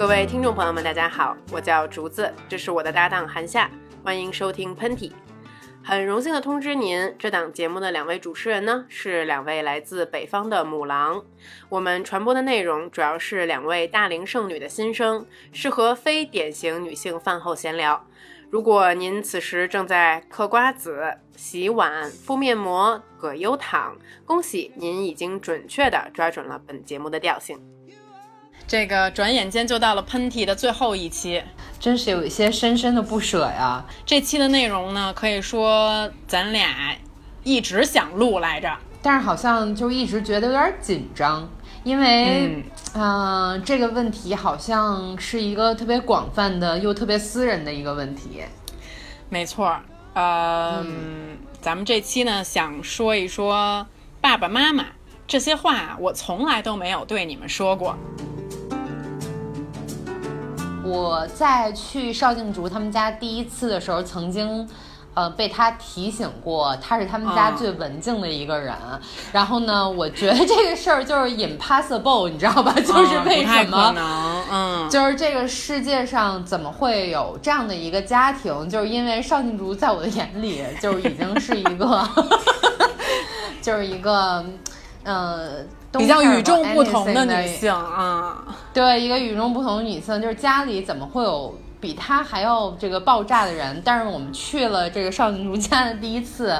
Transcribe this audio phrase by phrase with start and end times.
[0.00, 3.70] 各位听众朋友们，大家好，我叫竹子，这是我的搭档韩夏，
[4.02, 5.12] 欢迎收听喷嚏。
[5.84, 11.22] 很荣幸的通知您，这档节目的两位主持人呢是两位来自北方的母狼。
[11.68, 18.02] 我们传播的内容主要是两位大龄剩女的心声，适合非典型女性饭后闲聊。
[18.48, 27.60] 如果您此时正在嗑瓜子、洗碗、敷面膜、葛优躺，恭喜您已经准确地抓准了本节目的调性。
[28.70, 31.42] 这个转眼间就到了喷嚏的最后一期，
[31.80, 33.84] 真是有一些深深的不舍呀。
[34.06, 36.96] 这期的内容呢，可以说咱俩
[37.42, 41.50] 一直想录来着，但是好像就一直觉得有点紧张，
[41.82, 42.62] 因为，
[42.94, 48.44] 嗯，这个问题好像是一个特别广泛的又特别私人的一个问题。
[49.28, 49.76] 没错，
[50.14, 50.86] 呃，
[51.60, 53.84] 咱们这期呢，想说一说
[54.20, 54.84] 爸爸妈妈
[55.30, 57.94] 这些话，我从来都没有对你们说过。
[60.82, 64.68] 我在去邵静竹他们家第一次的时候，曾经，
[65.14, 68.74] 呃，被他提醒过，他是他们家最文静的一个人。
[69.30, 72.72] 然后呢，我觉得这个事儿就是 impossible，你知道吧？
[72.82, 73.94] 就是为什么？
[74.50, 78.68] 嗯，就是这个世界上怎么会有这样的一个家庭？
[78.68, 82.08] 就是因为邵静竹在我的眼里，就已经是一个，
[83.62, 84.44] 就是一个，
[85.04, 85.64] 呃。
[85.92, 93.82] 比较与众不同的女性啊，对，一个与众不同的女性，就是家里怎么会有比她还要这个爆炸的人？
[93.84, 96.56] 但是我们去了这个少女如家的第一次。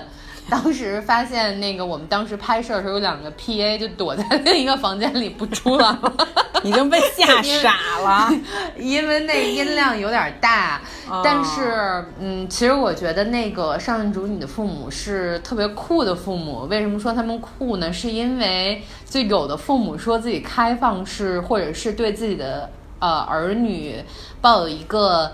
[0.49, 6.13] 当时发现那个，我们当时拍摄的时候有两个 P A 就躲在另一个房间里不出来了，
[6.65, 8.31] 已经被吓傻了，
[8.77, 10.81] 因为 那音量有点大。
[11.25, 16.67] 但是，嗯，其实我觉得那个上任主你的父母是特别酷的父母。
[16.71, 17.93] 为什么说他们酷呢？
[17.93, 23.97] 是因为就有的父母说自己开放式，或者是对自己的呃儿女
[24.41, 25.33] 抱有一个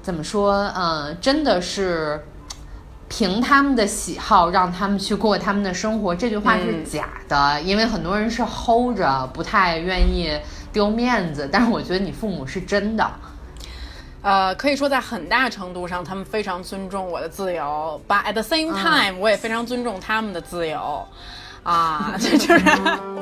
[0.00, 0.72] 怎么说？
[0.74, 2.24] 嗯，真的是。
[3.14, 10.34] 凭他们的喜好让他们去过他们的生活，这句话是假的，因为很多人是 hold 着，不太愿意
[10.72, 11.46] 丢面子。
[11.52, 13.06] 但是我觉得你父母是真的，
[14.22, 21.06] 呃，可以说在很大程度上，他们非常尊重我的自由，but at the same time，我也非常尊重他们的自由，
[21.62, 23.21] 啊，这 就是。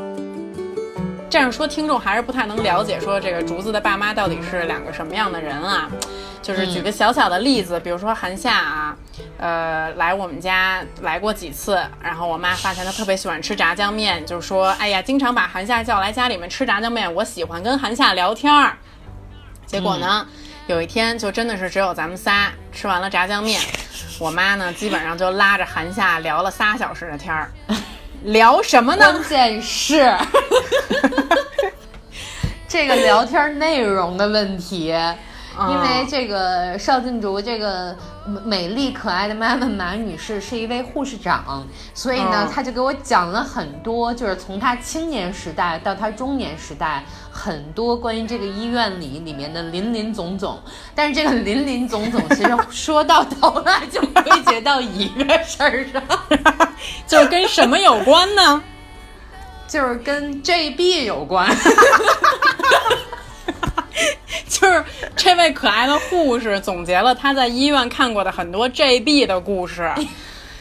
[1.30, 5.88] 这样说，听众还是不太能了解，说这个竹子的爸妈到底是两个什么样的人啊？
[6.42, 8.96] 就是举个小小的例子，比如说韩夏啊，
[9.38, 18.76] 呃，来我们家来过几次，然后我妈发现她特别喜欢吃炸酱面，就说，哎呀，经常把韩夏叫来家里面吃炸酱面，我喜欢跟韩夏聊天儿。
[19.66, 20.26] 结果呢，
[20.66, 23.60] 有一天就真的是只有咱们仨吃完了炸酱面，
[24.18, 27.52] 我妈呢基本上就拉着韩夏聊了仨小时的天儿。
[28.24, 29.12] 聊什么呢？
[29.12, 30.14] 关键是
[32.68, 34.94] 这个聊天内容的问题，
[35.68, 37.96] 因为这个邵静竹这个。
[38.44, 50.60] 美丽可爱的妈妈马女士是一位护士长，所以呢，她就给我讲了很多，就是从她青年时代到她中年时代，很多关于这个医院里里面的林林总总。
[50.94, 56.02] 但是这个林林总总，其实说到头来就归结到一个事儿上，
[57.06, 58.62] 就是跟什么有关呢？
[59.66, 61.48] 就是跟 JB 有关。
[64.48, 64.84] 就是
[65.16, 69.90] 这位可爱的护士总结了他在医院看过的很多 JB 的故事，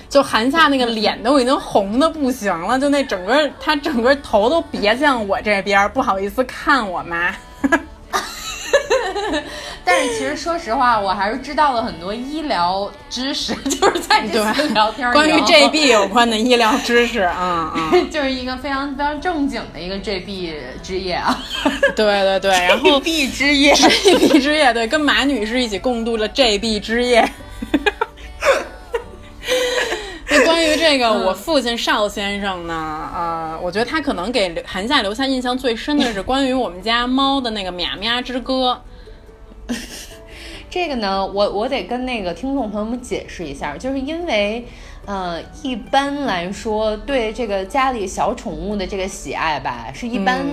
[0.09, 7.35] 就韩夏那个脸都已经红的不行了，就那整个他整个头都别向我这边，不好意思看我妈。
[9.83, 17.73] 但是其实说实话，我还是知道了很多医疗知识， 就是在这次聊天关于 JB 有关的医疗知识啊，
[18.11, 21.37] 就是一个非常非常正经的一个 JB 之夜啊。
[21.95, 27.27] 对对对，然后 JB 之夜，JB 之夜，对，跟马女士一起共度了 JB 之夜。
[30.31, 38.79] 那关于这个，我父亲邵先生呢，呃，我觉得他可能给韩夏留下印象最深的是关于我们家猫的那个喵喵之歌。
[40.69, 44.65] 这个呢，我我得跟那个听众朋友们解释一下，就是因为。
[45.09, 50.45] 呃，一般来说，对这个家里小宠物的这个喜爱吧，是一般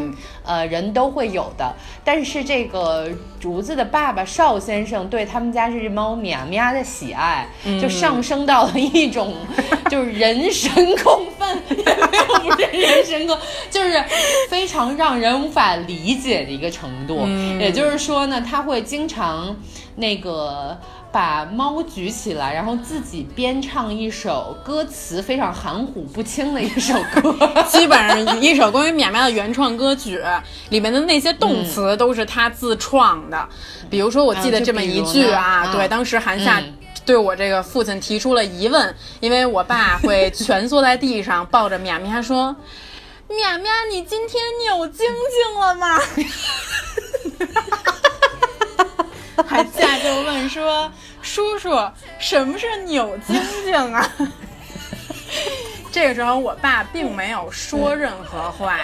[0.42, 1.74] 呃人都会有的。
[2.02, 3.06] 但是这个
[3.38, 7.46] 竹子的爸爸邵先生对他们家这只猫喵喵的喜爱，
[7.82, 9.34] 就上升到了一种
[9.90, 10.72] 就是人神
[11.04, 13.38] 共愤，也没有不是人神共，
[13.70, 14.02] 就是
[14.48, 17.28] 非常让人无法理解的一个程度。
[17.60, 19.54] 也就是说呢，他会经常
[19.96, 20.80] 那个。
[21.16, 27.34] 把猫举起来，然后自己编唱一首歌词非常含糊不清的一首歌，
[27.72, 30.22] 基本上一首关于淼淼的原创歌曲，
[30.68, 33.48] 里面的那些动词都是他自创的。
[33.88, 36.62] 比如说，我记得这么一句啊，对，当时韩夏
[37.06, 42.54] 对我这个父亲提出了疑问，因为我爸会蜷缩在地上抱着淼淼说
[43.30, 45.98] ：“淼淼，你今天扭晶晶了吗？”
[49.46, 50.90] 韩夏就问说
[51.20, 51.70] ：“叔叔，
[52.18, 54.08] 什么是扭晶晶啊？”
[55.92, 58.78] 这个时候，我爸并没有说任何话，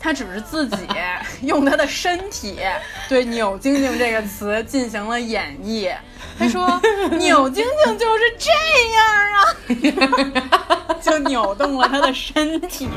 [0.00, 0.76] 他只是自己
[1.42, 2.60] 用他的身体
[3.08, 5.92] 对“扭晶晶”这个词进行了演绎。
[6.38, 6.80] 他说
[7.18, 8.50] ：“扭晶晶就是这
[8.94, 9.04] 样
[9.34, 10.94] 啊！
[11.02, 12.88] ”就扭动了他的身体。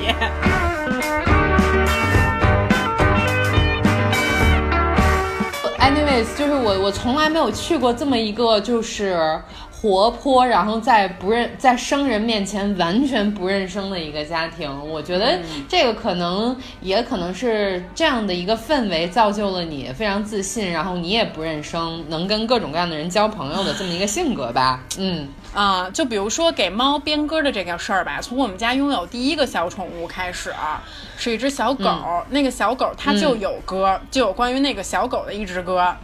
[5.81, 9.41] Anyways，就是我，我从来没有去过这么一个就是
[9.71, 14.69] 活泼，然后在不认在生人面前完全不认生的一个家庭。
[14.87, 24.83] 我觉得这个可能也可能是这样的一个氛围造就了你非常自信，然后你也不认生，能跟各种各样的人交朋友的这么一个性格吧。
[24.99, 25.27] 嗯。
[25.51, 30.53] 啊，就比如说给猫编歌的这个事儿吧，从我们家拥有第一个小宠物开始，
[31.21, 31.85] 是一只小狗。
[32.29, 35.95] 那个小狗它就有歌，就有关于那个小狗的一支歌。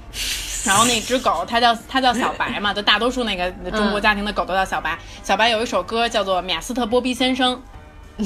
[0.63, 4.97] 然后那只狗它叫它叫小白嘛，就大多数那个中国家庭的狗都叫小白。
[5.23, 7.59] 小白有一首歌叫做《米斯特波比先生》，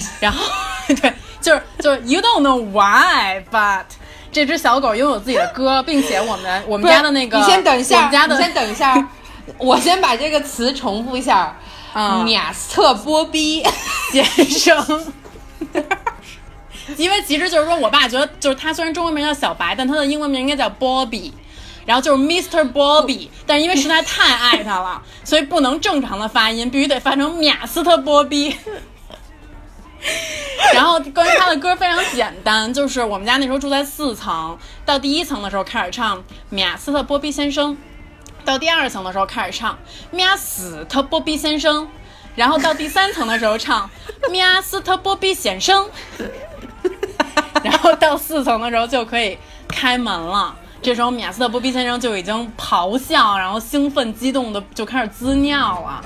[0.20, 0.44] 然后
[0.88, 3.86] 对，就是就是 You don't know why, but
[4.32, 9.08] 这只小狗拥有自己的歌，并且我们我们家的那个你先等一下，家的先等一下。
[9.58, 11.56] 我先把这个词重复一下，
[12.24, 13.64] 米斯特波比
[14.12, 15.14] 先生，
[16.98, 21.32] 因为其实就是说我爸觉得，就是他虽然中文名叫小白，但他的英文名应该叫 Bobby，
[21.86, 22.72] 然后就是 Mr.
[22.72, 28.56] Bobby，但因为实在太爱他了，所以不能正常的发音，必须得发成米斯特波比。
[30.74, 37.78] 然后关于他的歌非常简单，就是我们家那时候住在四层，到第一层的时候开始唱米斯特波比先生。
[38.44, 39.78] 到第二层的时候开始唱
[40.10, 41.88] 米斯特波比先生，
[42.36, 43.88] 然后到第三层的时候唱
[44.32, 45.88] 米斯特波比先生，
[47.64, 49.38] 然后到四层的时候就可以
[49.68, 50.56] 开门了。
[50.82, 56.02] 这时候米斯特波比先生就已经咆哮，然后兴奋激动的就开始滋尿了。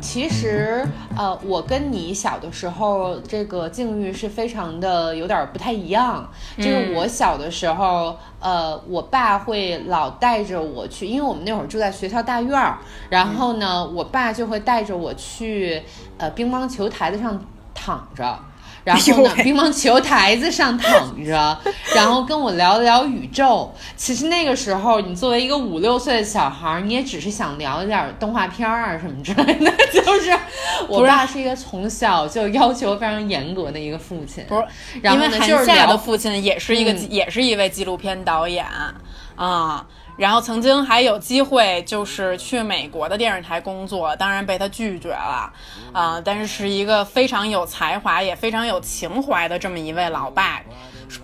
[0.00, 0.86] 其实，
[1.18, 6.30] 呃，我跟你小的时候这个境遇是非常的有点不太一样。
[6.56, 12.78] 就是我小的时候，呃，我爸会老带着我去，因为我们那会儿住在学校大院儿，
[13.10, 15.82] 然后呢，我爸就会带着我去，
[16.18, 17.44] 呃，乒乓球台子上
[17.74, 18.38] 躺着。
[18.84, 21.58] 然后呢，乒乓球台子上躺着，
[21.94, 23.74] 然后跟我聊聊宇宙。
[23.96, 29.72] 其实那个时候，你作为一个五六岁的小孩，你也只是想聊一点动画片啊什么之类的。
[29.92, 30.36] 就是
[30.88, 34.44] 我爸是一个从小就要求非常严格的一个父亲。
[34.48, 34.64] 不是，
[35.02, 38.64] 因为韩夏的父亲也是一个，也是一位纪录片导演
[39.38, 39.86] 啊。
[40.18, 45.52] 然后曾经还有机会，就是去美国的电视台工作，当然被他拒绝了，
[45.92, 50.60] 啊，但是是一个非常有才华也非常有情怀的这么一位老爸。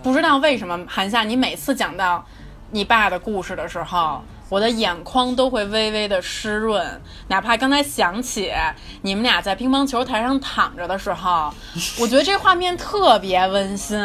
[0.01, 2.25] 不知道为什么，韩夏，你每次讲到
[2.71, 8.53] 你爸的故事的时候，我的眼眶都会微微的湿润，哪怕刚才想起
[9.01, 11.53] 你们俩在乒乓球台上躺着的时候，
[11.99, 13.99] 我觉得这画面特别温馨。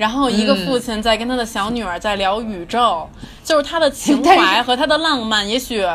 [0.00, 3.06] 然后一个父亲在跟他的小女儿在聊宇宙，
[3.44, 5.86] 就是他的情怀和他的浪漫，也许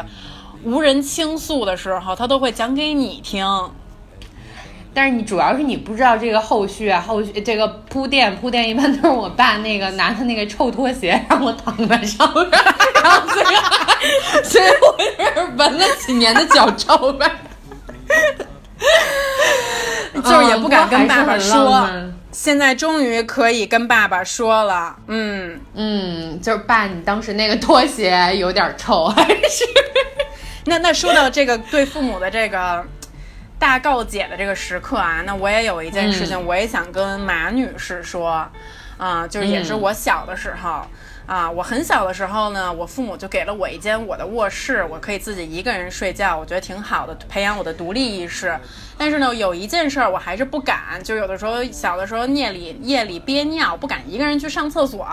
[0.64, 3.44] 无人倾诉的时候，他都会讲给你听。
[4.94, 12.48] 但是你主要是你不知道这个后续啊，后续这个铺垫铺垫，一般都是我爸那个拿他那个臭拖鞋让我躺在上面，
[13.04, 13.56] 然后所以
[14.44, 14.96] 所以我
[15.34, 17.28] 是闻了几年的脚臭呗，
[20.24, 21.84] 就是也不敢跟爸爸说。
[22.36, 29.63] 现在终于可以跟爸爸说了，嗯嗯，就是爸，你当时那个拖鞋有点臭，还是？
[30.68, 32.86] 那那说到这个对父母的这个
[33.58, 38.46] 大告解的这个时刻啊，那我也有一件事情，我也想跟马女士说，
[38.98, 40.86] 啊，就是也是我小的时候。
[41.27, 48.55] 啊，我很小的时候呢，我父母就给了我一间我的卧室，我可以自己一个人睡觉，我觉得挺好的，培养我的独立意识。
[48.96, 55.08] 但是呢，有一件事儿我还是不敢，就有的时候小的时候夜里夜里憋尿，不敢一个人去上厕所。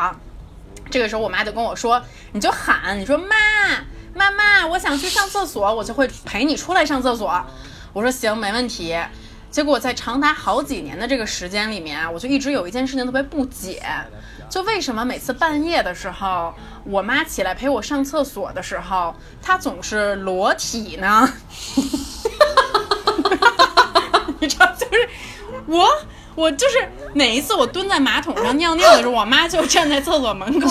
[0.90, 2.02] 这个时候我妈就跟我说
[2.32, 3.26] ：“你就喊，你说妈
[4.14, 7.42] 妈妈，我想去上厕所，我就会陪你出来上厕所。”
[7.94, 8.94] 我说行，没问题。
[9.50, 13.82] 结果在长达好几年的这个时间里面啊，我就一直有一件事情特别不解，
[14.52, 16.52] 就为什么每次半夜的时候，
[16.84, 21.26] 我妈起来陪我上厕所的时候，她总是裸体呢？
[24.38, 25.08] 你知道，就是
[25.66, 25.88] 我，
[26.34, 30.70] 我就是哪一次我蹲在马桶上尿尿的时候，我妈就站在厕所门口，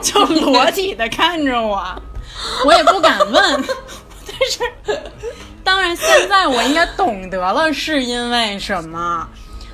[0.00, 1.84] 就裸体的看着我，
[2.64, 3.64] 我也不敢问，
[4.26, 4.60] 但是。
[5.62, 9.28] 当然，现在我应该懂得了是因为什么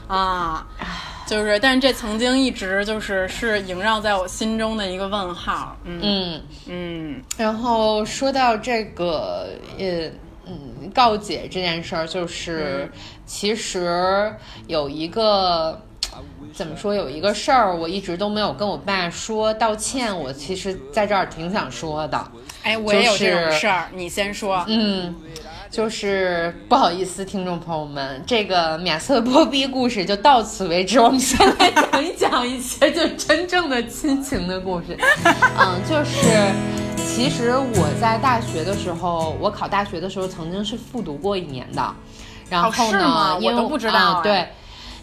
[0.08, 0.66] 啊？
[1.26, 5.76] 就是，但是这曾经一直就是是萦绕在我心中的一个问号。
[5.85, 7.23] 嗯嗯。
[7.37, 10.09] 然后说到这个，呃
[10.47, 12.88] 嗯，告解这件事儿，就是
[13.26, 14.33] 其实
[14.68, 15.83] 有一个
[16.52, 20.16] 怎么说，有一个事儿，我一直都没有跟我爸说道歉。
[20.16, 22.25] 我其实在这儿挺想说的。
[22.62, 24.64] 哎，我也有这种事儿，你先说。
[24.68, 25.12] 嗯。
[25.76, 30.99] 就是不好意思，听众朋友们，这个免色波比故事就到此为止。
[30.99, 34.97] 我们先来讲一讲一些就真正的亲情的故事。
[35.61, 36.50] 嗯，就是
[36.97, 41.95] 其实我在大学的时候，我考大学的时候曾经是复读过一年的。
[42.49, 44.23] 然后呢，我都不知道。
[44.23, 44.49] 对，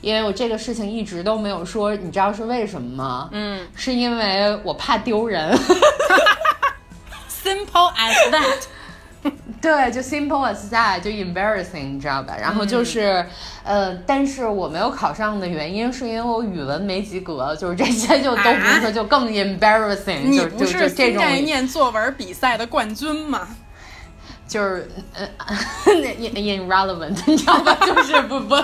[0.02, 3.30] 因为我这个事情一直都没有说，你知道是为什么吗？
[3.32, 5.56] 嗯，是因为我怕丢人。
[7.30, 8.64] Simple as that。
[9.64, 12.36] 对，就 simple as that，就 embarrassing，你知道吧？
[12.38, 13.26] 然后就是，
[13.64, 23.48] 呃，但是我没有考上的原因是因为我语文没及格，就是这些就都不是说就更 embarrassing，你不是这种概念作文比赛的冠军吗？
[24.46, 25.26] 就是呃，
[25.88, 27.74] irrelevant，你知道吧？
[27.88, 28.56] 就是不不。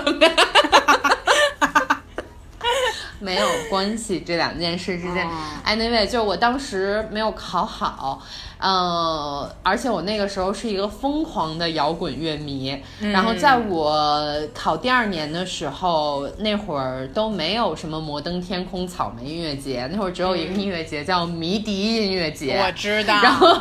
[3.20, 5.28] 没有关系，这两件事之间。
[5.64, 8.20] Anyway，就我当时没有考好，
[8.58, 12.76] 呃，而且我那个时候是一个疯狂的摇滚乐迷。
[13.00, 22.60] 然后在我考第二年的时候，那会儿都没有什么摩登天空草莓音乐节，那会儿只有一个音乐节叫迷笛音乐节。
[22.64, 23.22] 我知道。
[23.22, 23.60] 然后。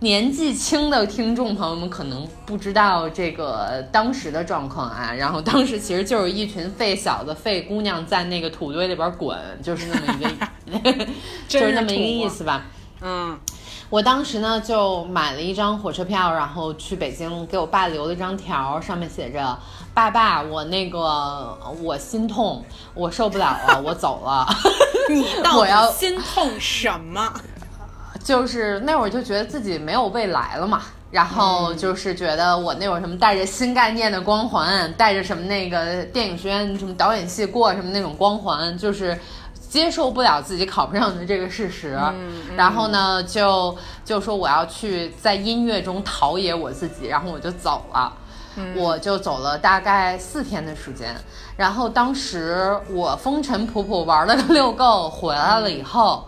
[0.00, 10.22] 年纪轻的听众朋友们可能不知道这个当时的状况啊，然后当时其实就是一群废小子、废姑娘在那个土堆里边滚，就是那么一
[10.78, 11.06] 个，
[11.48, 12.64] 就是那么一个意思吧。
[13.00, 13.36] 嗯，
[13.90, 19.58] 我当时呢就买了一张火车票，然后去北京，给我爸留了一张条，上面写着
[19.92, 22.64] ：“爸爸，我那个我心痛，
[22.94, 24.46] 我受不了了，我走了。
[25.10, 27.32] ”你到底心痛什么？
[28.22, 39.18] 就是那会儿就觉得自己没有未来了嘛，然后就是觉得我那会儿什么带着新概念的光环，带着什么那个电影学院什么导演系过什么那种光环，就是
[39.70, 41.98] 接受不了自己考不上的这个事实，
[42.56, 48.12] 然后呢就就说我要去在音乐中陶冶我自己，然后我就走了，
[48.76, 51.14] 我就走了大概四天的时间，
[51.56, 56.26] 然后当时我风尘仆仆玩了个 遛够，回来了以后。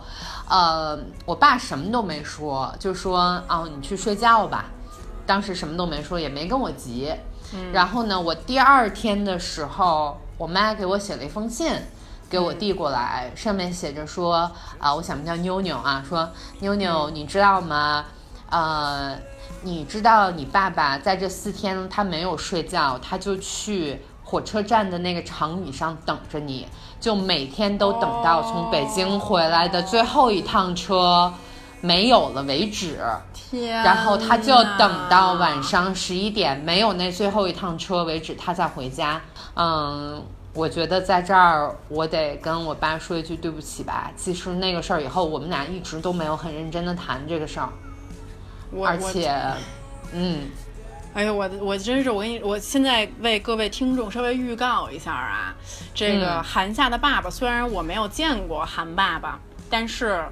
[0.51, 4.65] 呃，我爸什么都没说，就说哦，你去睡觉吧。
[5.25, 7.09] 当时什么都没说，也没跟我急。
[7.71, 11.71] 然后呢，我第二天的时候，我妈给我写了一封信，
[12.29, 16.29] 给我递过来，上面写着说啊，我想叫妞妞啊，说
[16.59, 18.03] 妞妞，你知道吗？
[18.49, 19.17] 呃，
[19.61, 26.65] 你知道你爸爸在这四天他没有睡觉，他就去火车站的那个长椅上等着你。
[27.01, 31.33] 就每天都等到从北京回来的最后一趟车
[31.81, 32.99] 没有了为止，
[33.33, 39.19] 天，然后他就等到晚上十一点没有那最后一趟车为止，他再回家。
[39.55, 40.23] 嗯，
[40.53, 44.11] 我觉得在这儿我得跟我爸说一句对不起吧。
[44.15, 47.69] 其实那个事儿以后我们俩一直都没有很认真的谈这个事儿，
[48.85, 49.35] 而且，
[50.13, 50.41] 嗯。
[51.13, 55.53] 哎呦，我我真是我跟你，我现在为各位听众稍微预告一下啊，
[55.93, 59.37] 这个韩夏的爸爸虽然我没有见过韩爸爸，
[59.69, 60.23] 但是，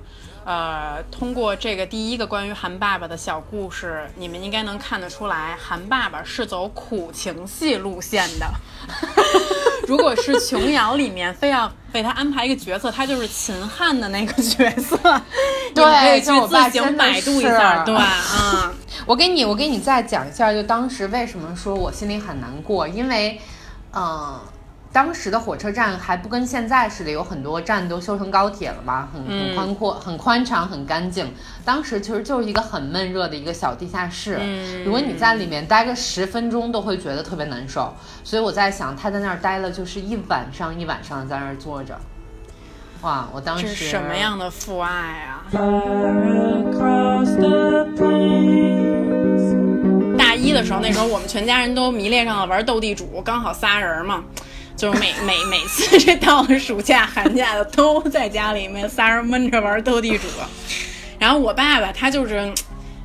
[0.45, 8.47] 呃，通过这个第一个关于韩爸爸的小故事，你们应该能看得出来，韩爸爸是走苦情戏路线的。
[9.87, 14.97] 如果是琼瑶里面非要为他安排一个角色，他就是秦汉的那个角色。
[15.73, 18.73] 对，就自行百度一下，对，嗯。
[19.05, 23.41] 我给你，我给你再讲一下，就当时为什么说我心里很难过，因为，
[23.91, 24.39] 嗯，
[24.91, 31.31] 当时的火车站还不跟现在似的，有很多站都修成高铁了嘛，很很宽阔，很宽敞，很干净。
[31.63, 34.39] 当时其实就是一个很闷热的一个小地下室，
[34.83, 37.93] 如果你在里面待个十分钟，都会觉得特别难受。
[38.23, 41.95] 所以我在想，他在那儿待了就是一晚上一晚上在那儿坐着，
[43.01, 45.45] 哇，我当时什么样的父爱啊！
[50.17, 54.23] 大一的时候，那时候我们全家人都迷恋上了玩斗地主，刚好仨人嘛，
[54.79, 60.25] 就是每每每次这到了暑假寒假的都在家里面仨人闷着玩斗地主。
[61.19, 62.49] 然后我爸爸他就是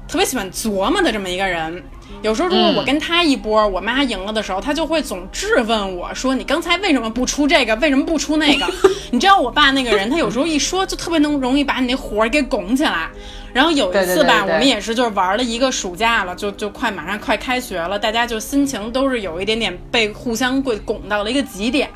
[0.06, 1.82] 特别喜欢琢磨的这么一个人。
[2.24, 7.76] 有时候如果我跟他一波，我妈赢了的时候，他就会总质问我说：“你刚才为什么不出这个？
[7.76, 8.66] 为什么不出那个？”
[9.12, 13.10] 你知道我爸那个人，他有时候一说就特别能容易把你那火给拱起来。
[13.52, 21.90] 然后有一次吧，我们也是就是玩了一个暑假了，就就快马上快开学了，大家就心情都是有一点点被互相会拱到了一个极点。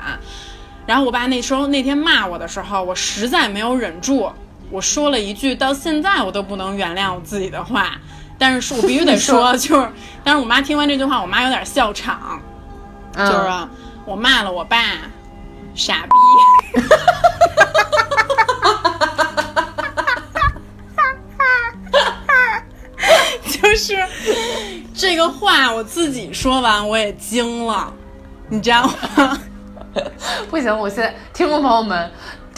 [0.85, 4.31] 然后我爸那时候那天骂我的时候，我实在没有忍住，
[4.69, 7.99] 我说了一句到现在我都不能原谅我自己的话。
[8.39, 9.89] 但是，我必须得 说，就是，
[10.23, 12.41] 但是我妈听完这句话，我妈有点笑场，
[13.15, 13.67] 就是
[14.05, 14.77] 我骂了我爸，
[15.75, 16.81] 傻逼，
[23.61, 23.97] 就是
[24.95, 27.93] 这个话我自己说完我也惊了，
[28.47, 28.83] 你知道
[29.15, 29.37] 吗？
[30.49, 32.09] 不行，我现在听众朋友们。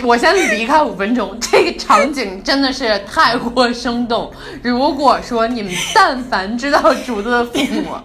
[0.03, 4.31] 我先离开五分钟，这个场景真的是太过生动。
[4.63, 7.95] 如果说你们但凡知道竹子的父母，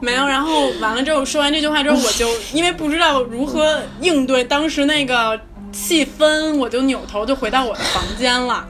[0.00, 5.38] 没有，然后完了之后说完这句话之后，我就 因为不知道如何应对当时那个
[5.70, 8.66] 气氛，我就扭头就回到我的房间了。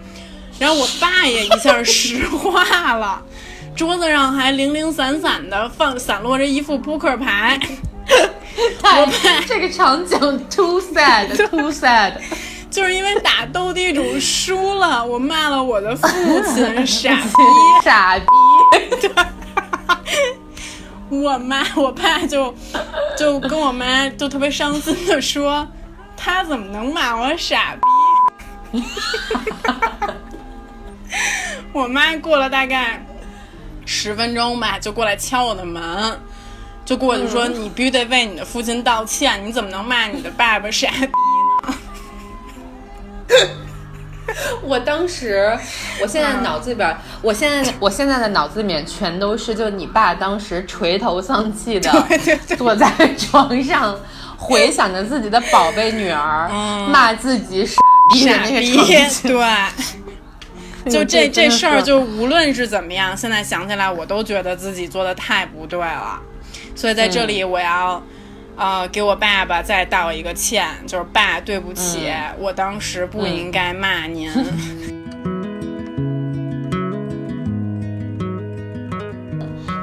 [0.58, 3.22] 然后我爸也一下石化了，
[3.74, 7.58] 桌子上还零零散散的放散落着一副扑克牌。
[8.80, 9.06] 太
[9.46, 10.18] 这个场景
[10.48, 12.14] too sad too sad，
[12.70, 16.08] 就是因为打斗地主输了，我骂了我的父
[16.54, 17.30] 亲 傻逼
[17.84, 18.26] 傻逼。
[19.00, 19.10] 对，
[21.08, 22.54] 我妈我爸就
[23.16, 25.66] 就跟我妈就特别伤心的说，
[26.16, 27.76] 他怎么能骂我傻
[28.72, 28.82] 逼？
[31.72, 33.04] 我妈过了大概
[33.84, 36.18] 十分钟吧，就过来敲我的门。
[36.84, 41.06] 就过去说，你必须得为你的父亲道歉，你怎么能骂你的爸爸傻逼
[41.66, 41.74] 呢？
[44.62, 45.56] 我当时，
[46.00, 51.90] 我现在脑子里边， 我现在我现在的脑子里面全都是，就你爸当时垂头丧气的
[52.56, 53.96] 坐在床上，
[54.36, 56.48] 回想着自己的宝贝女儿
[56.88, 57.76] 骂自己傻
[58.12, 59.08] 逼的那个场景。
[60.84, 66.20] 对，就这这事儿，就无论是怎么样，现在想起来，我都觉得自己做的太不对了。
[66.74, 68.02] 所以在这里，我要，
[68.56, 74.30] 呃，给我爸爸再道一个歉，就是爸，对不起，我当时不应该骂您。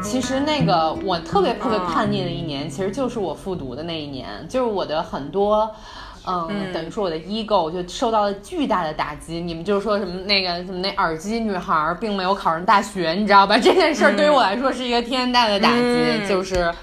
[0.01, 5.73] 其实那个我特别特别叛逆的一年，其实就是我复读的那一年，就是我的很多，
[6.25, 9.39] 嗯，等于说我的 ego 就受到了巨大的打击。
[9.39, 13.57] 你们就是说什么那个什么那耳机女孩并没有考上大学，你知道吧？
[13.57, 16.73] 这件事儿对于我来说是一个天大的打击，就是。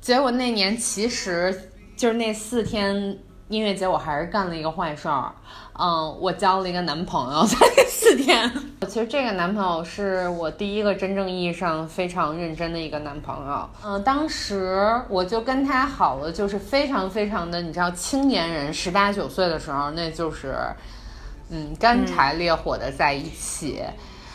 [0.00, 3.18] 结果那年其实就是那四天
[3.50, 5.32] 音乐节，我还是干了一个坏事儿。
[5.76, 8.48] 嗯，我交了一个男朋友，在那四天。
[8.86, 13.68] 其实这个男朋友是我第一个真正意义上非常认真的一个男朋友。
[13.84, 20.54] 嗯，当时我就跟他好了，就是非常非常的，你知道，青年人十八九岁的时候，那就是，
[21.50, 23.82] 嗯，干柴烈火的在一起。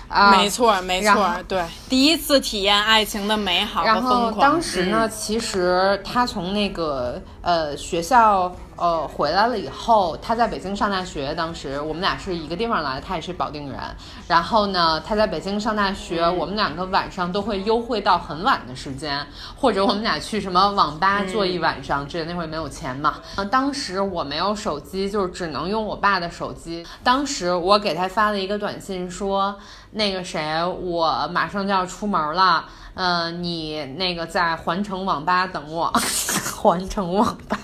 [0.08, 11.34] 啊没错，没错，对，第一次体验爱情的美好然后当时呢，其实他从那个呃学校呃回来了以后，他在北京上大学。
[11.34, 13.80] 当时我们俩是一个地方来的，他也是保定人。
[14.28, 22.08] 然后呢，他在北京上大学，我们两个晚上都会幽会到很晚的时间，或者我们俩去什么网吧坐一晚上。
[22.08, 23.16] 这那会没有钱嘛？
[23.36, 26.86] 嗯，当时我没有手机，就是只能用我爸的手机。
[27.04, 29.58] 当时我给他发了一个短信说。
[29.92, 35.90] 那个谁，我马上就要出门了，嗯，你那个在环城网吧等我，
[36.62, 37.58] 环城网吧。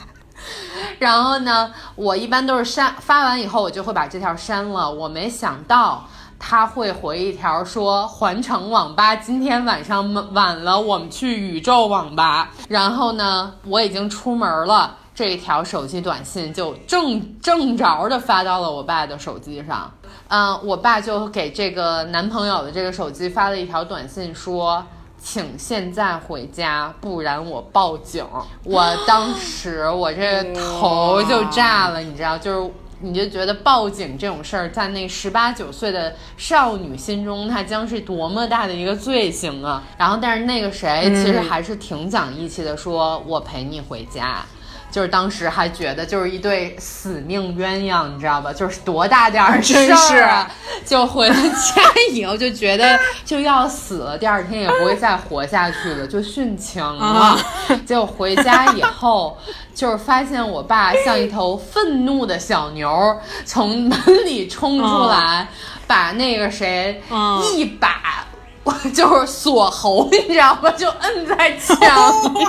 [1.00, 4.90] 然后呢，我一般都是删发完以后，我就会把这条删了。
[4.90, 6.04] 我没想到
[6.40, 12.52] 他会回一条说环城网吧今天晚上晚了，我们去宇宙网吧。
[12.68, 19.92] 然后呢，我已经出门了，这一条手机短信就正正着的发到了我爸的手机上。
[20.28, 24.84] 嗯，我爸就给这个男朋友的这个手机发了一条短信，说
[25.24, 28.26] ：“请现在回家，不然我报警。
[28.66, 39.84] ”我当时我这头就炸了，你知道，就是你就觉得报警这种事儿，在那十八九岁的少女心中，它将是多么大的一个罪行啊！
[39.98, 44.44] 然后，但是那个谁其实还是挺讲义气的，说我陪你回家。
[44.92, 48.52] 就是当时还觉得就是一对死命鸳鸯，你知道吧？
[48.52, 50.52] 就是多大点儿事真是儿啊，
[50.86, 57.06] 就回了家以后就觉得就要死了，第二天也不会再活下去了，就殉情了。
[57.06, 57.40] 啊
[57.86, 59.38] 结果回家以后，
[59.74, 65.48] 就是发现我爸像一头愤怒的小牛，从门里冲出来，
[65.88, 68.26] 把那个谁嗯一把。
[68.94, 70.70] 就是锁喉，你知道吗？
[70.78, 71.76] 就摁在墙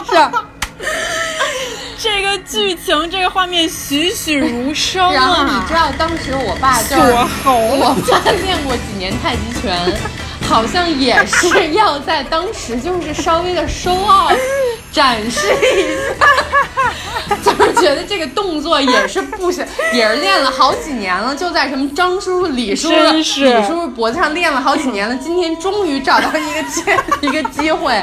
[0.04, 0.30] 上，
[1.98, 5.12] 这个剧情，这个画面栩栩如生啊！
[5.12, 7.12] 然后你知道当时我爸就锁是
[7.44, 10.00] 喉我爸练过几年太极拳，
[10.48, 14.36] 好像也是要在当时就是稍微的 show off
[14.90, 15.86] 展示一
[16.18, 26.82] 下， 就是觉得这个动作也是不行，也是练了好几年了，就在什么张叔叔、李叔叔、李叔叔脖子上练了好几年了，今天终于找到一个机
[27.20, 28.02] 一个机会。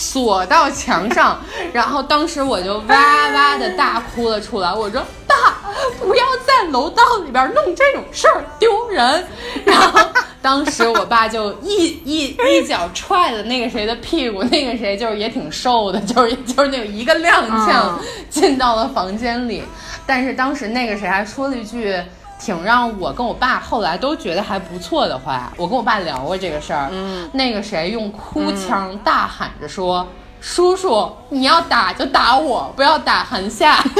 [0.00, 1.38] 锁到墙上，
[1.74, 4.72] 然后当时我就哇哇的大哭了出来。
[4.72, 5.60] 我说：“爸，
[6.00, 9.26] 不要在楼道里边弄这种事儿，丢人。”
[9.66, 10.00] 然后
[10.40, 17.98] 当时我爸就一 一一脚踹了那个谁的屁股，那个谁就是也挺瘦的，就是就是那种一个踉跄嗯
[18.30, 19.62] 进到了房间里。
[20.06, 22.02] 但是当时那个谁还说了一句。
[22.40, 26.88] 挺让我跟我爸后来都觉得还不错的话，我跟我爸聊过这个事儿。
[26.90, 30.06] 嗯，那个谁用哭腔大喊着说
[30.40, 33.84] ：“叔叔，你要打就打我，不要打韩夏。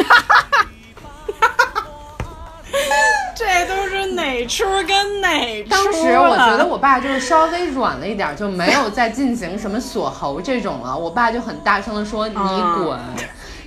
[3.36, 5.76] 这都是哪出跟哪出、”啊？
[5.76, 10.96] 当时我觉得我爸就是稍微软了一点，就没有再进行什么锁喉这种了。
[10.96, 12.98] 我爸就很大声的说：“你滚。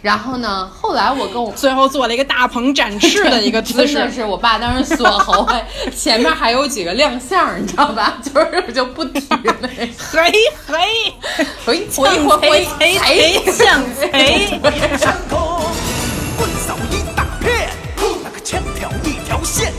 [0.04, 3.94] 然后呢，后来我跟我最后做了一个大鹏展翅的一个姿势。
[3.96, 8.18] 真的，是我爸当时锁喉，哎前面还有几个亮相，你知道吧？
[8.22, 9.56] 就是我就不提了。
[9.78, 10.32] 嘿嘿，
[11.66, 12.66] 回回回回
[13.00, 14.60] 回向回。
[15.00, 15.62] 枪口，
[16.38, 17.70] 棍扫一大片，
[18.26, 19.72] 那个枪挑一条线，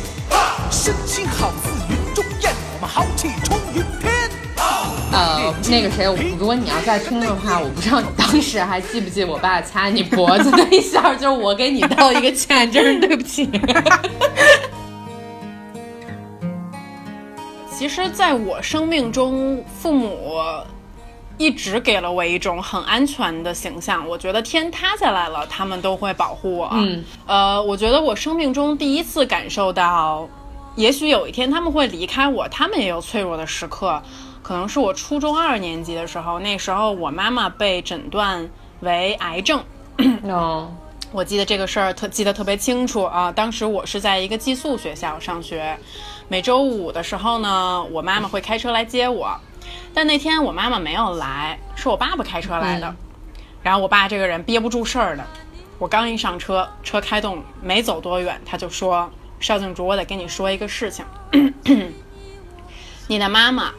[5.71, 6.05] 那个谁，
[6.39, 13.51] 如果你要再听的话，我不知道你当时还记不记我爸掐你脖子那一下， 就是我给你道一个歉，真是对不起。
[17.77, 20.39] 其实，在我生命中，父母
[21.39, 24.07] 一直给了我一种很安全的形象。
[24.07, 26.69] 我觉得天塌下来了，他们都会保护我。
[26.73, 30.29] 嗯，呃，我觉得我生命中第一次感受到，
[30.77, 34.01] 也许有一天他们会离开我，他们也有脆弱的时刻。
[34.45, 38.49] 可能是我初中二年级的时候，那时候我妈妈被诊断
[38.81, 39.65] 为癌症。
[40.25, 40.71] 哦，
[41.11, 43.33] 我记得这个事儿特记得特别清楚啊！
[43.33, 45.79] 当时我是在一个寄宿学校上学，
[46.29, 49.35] 每周五的时候呢，我妈妈会开车来接我，
[49.95, 52.87] 但那天我妈妈没有来，是我爸爸开车来的。
[52.89, 52.97] 嗯
[53.65, 55.25] 然后我爸这个人憋不住事儿的，
[55.79, 61.03] 我刚一上车，车开动没走多远，他就说：“邵静竹，我得跟你说一个事情，
[63.09, 63.73] 你的妈妈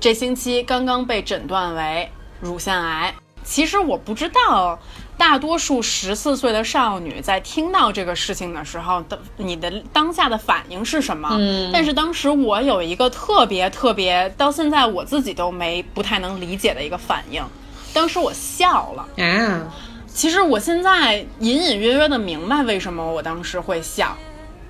[0.00, 4.78] 这星期刚刚被诊断为乳腺癌。”其实我不知道，
[5.16, 11.30] 大多数十四岁的少女在听到这个事情的时候的你的当下的反应是什么？
[11.32, 17.42] 嗯但是当时我有一个特别特别，到现在我自己都没不太能理解的一个反应。
[17.94, 19.24] 当时我笑了。
[19.24, 19.72] 啊，
[20.06, 24.14] 其实我现在隐隐约约的明白为什么我当时会笑。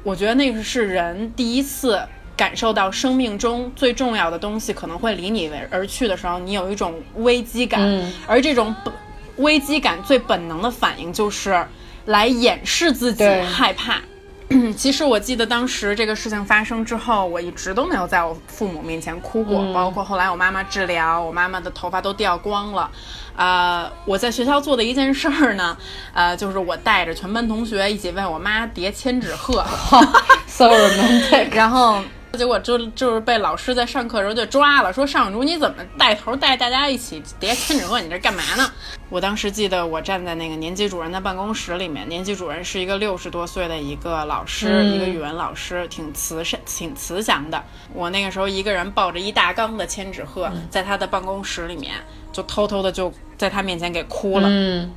[0.04, 2.00] 我觉得那个是人第一次
[2.38, 8.94] 感受到生命中最重要的东西可能会离你而去的时候，你有一种危机感，嗯而这种本
[9.38, 11.66] 危机感最本能的反应就是
[12.06, 14.00] 来掩饰自己害怕。
[14.74, 22.90] 其实我记得当时这个事情发生之后，我一直都没有在我父母面前哭过，嗯包括后来我妈妈治疗，我妈妈的头发都掉光了。
[23.36, 25.76] 呃，我在学校做的一件事儿呢，
[26.14, 29.62] 呃，就是我带着全班同学一起为我妈叠千纸鹤，，
[30.48, 31.48] so romantic。
[31.54, 32.00] 然后
[32.32, 38.00] 结果就就是被老师在上课的时候就抓了，说尚竹你怎么带头带大家一起叠千纸鹤？
[38.00, 38.70] 你这干嘛呢？
[39.08, 47.64] 我当时记得我站在那个年级主任的办公室里面，年级主任是一个六十多岁的一个老师，嗯一个语文老师，挺慈善、挺慈祥的。
[47.94, 51.94] 我那个时候一个人抱着一大缸的千纸鹤，在他的办公室里面，
[52.30, 54.48] 就偷偷的就在他面前给哭了。
[54.50, 54.92] 嗯，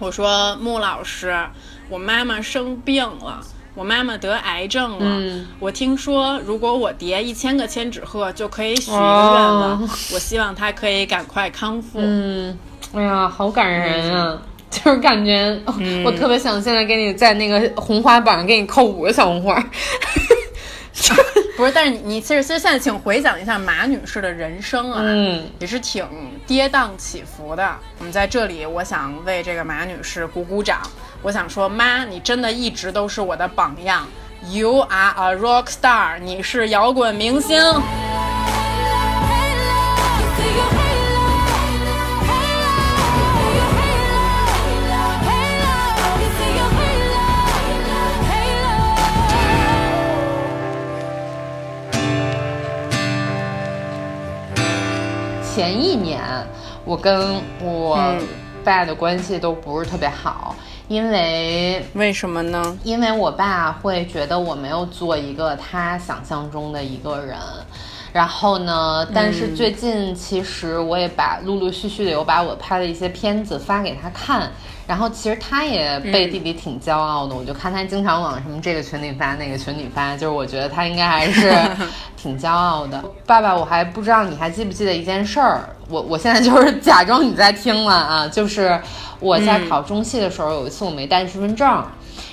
[0.00, 1.32] 我说穆老师，
[1.88, 3.40] 我妈妈生病了，
[3.74, 4.98] 我妈妈得癌症了。
[5.00, 11.98] 嗯我听说如果我叠一千个千纸鹤就可以许一个愿望，哦我希望她可以赶快康复。
[12.00, 12.58] 嗯，
[12.94, 14.40] 哎呀，好感人啊！
[14.70, 19.54] 就是感觉，哦嗯我特别想现在给你在那个红花榜上给你扣五个小红花。
[21.56, 26.06] 不不是，但是你你其实其实现在请回想一下马女士的人生啊，嗯，也是挺
[26.46, 27.76] 跌宕起伏的。
[27.98, 30.80] 我们在这里，我想为这个马女士鼓鼓掌。
[31.24, 34.08] 我想说，妈，你真的一直都是我的榜样。
[34.50, 37.56] You are a rock star，你是摇滚明星。
[55.54, 56.20] 前一年
[56.84, 58.26] 我跟我嗯
[58.64, 60.56] 爸的关系都不是特别好，
[60.88, 62.78] 因为为什么呢？
[62.84, 67.36] 因为我爸会觉得我没有做一个他想象中的一个人。
[68.12, 69.06] 然后呢？
[69.14, 74.50] 但是最近其实我也把陆陆续续的有把我拍的一些片子发给他看，
[74.86, 77.34] 然后其实他也背地里挺骄傲的。
[77.34, 81.50] 我就看他经常往什么这个群里发那个群里发，就是我觉得他应该还是
[82.14, 83.02] 挺骄傲的。
[83.24, 88.78] 爸爸，我还不知道你还记不记得一件事儿，我我现在就是 假装你在听了啊，就是
[89.20, 91.82] 我在考中戏的时候，有一次我没带身份证。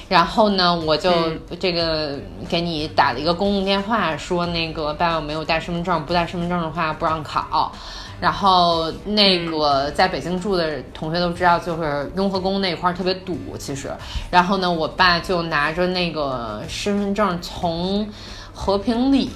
[0.10, 1.12] 然后呢，我就
[1.60, 2.18] 这个
[2.50, 7.72] 给你打了一个公共电话，说那个爸爸没有带身份证，不带身份证的话不让考。
[8.20, 13.92] 然后那个在北京住的同学都知道，就是雍和宫那块儿特别堵，其实。
[14.32, 18.10] 然后呢，我爸就拿着那个身份证从
[18.52, 19.30] 和平里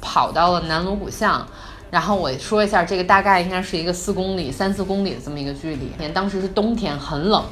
[0.00, 1.44] 跑到了南锣鼓巷。
[1.90, 5.90] 然后我说一下，这个大概应该是一个四公里、三四公里的这么一个距离。
[6.14, 7.44] 当时是冬天，很冷。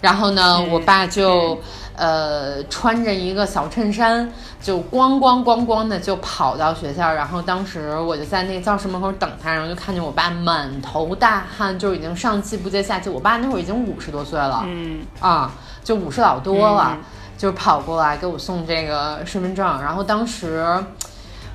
[0.00, 1.60] 然后呢，我爸就。
[1.96, 4.28] 呃，穿着一个小衬衫，
[4.60, 13.08] 就咣咣咣咣的就跑到学校，然后当时我就在那个教室门口等他，然后就看见我爸满头大汗，就已经上气不接下气。
[13.08, 15.52] 我爸那会儿已经五十多岁了，嗯啊，
[15.84, 16.98] 就五十老多了，
[17.38, 19.64] 就跑过来给我送这个身份证。
[19.80, 20.66] 然后当时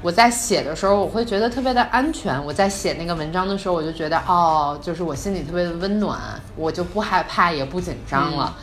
[0.01, 2.41] 我在写的时候，我会觉得特别的安全。
[2.45, 6.17] 我在写那个文章的时候，我就觉得哦，就是我心里特别的温暖，
[6.55, 8.55] 我就不害怕也不紧张了。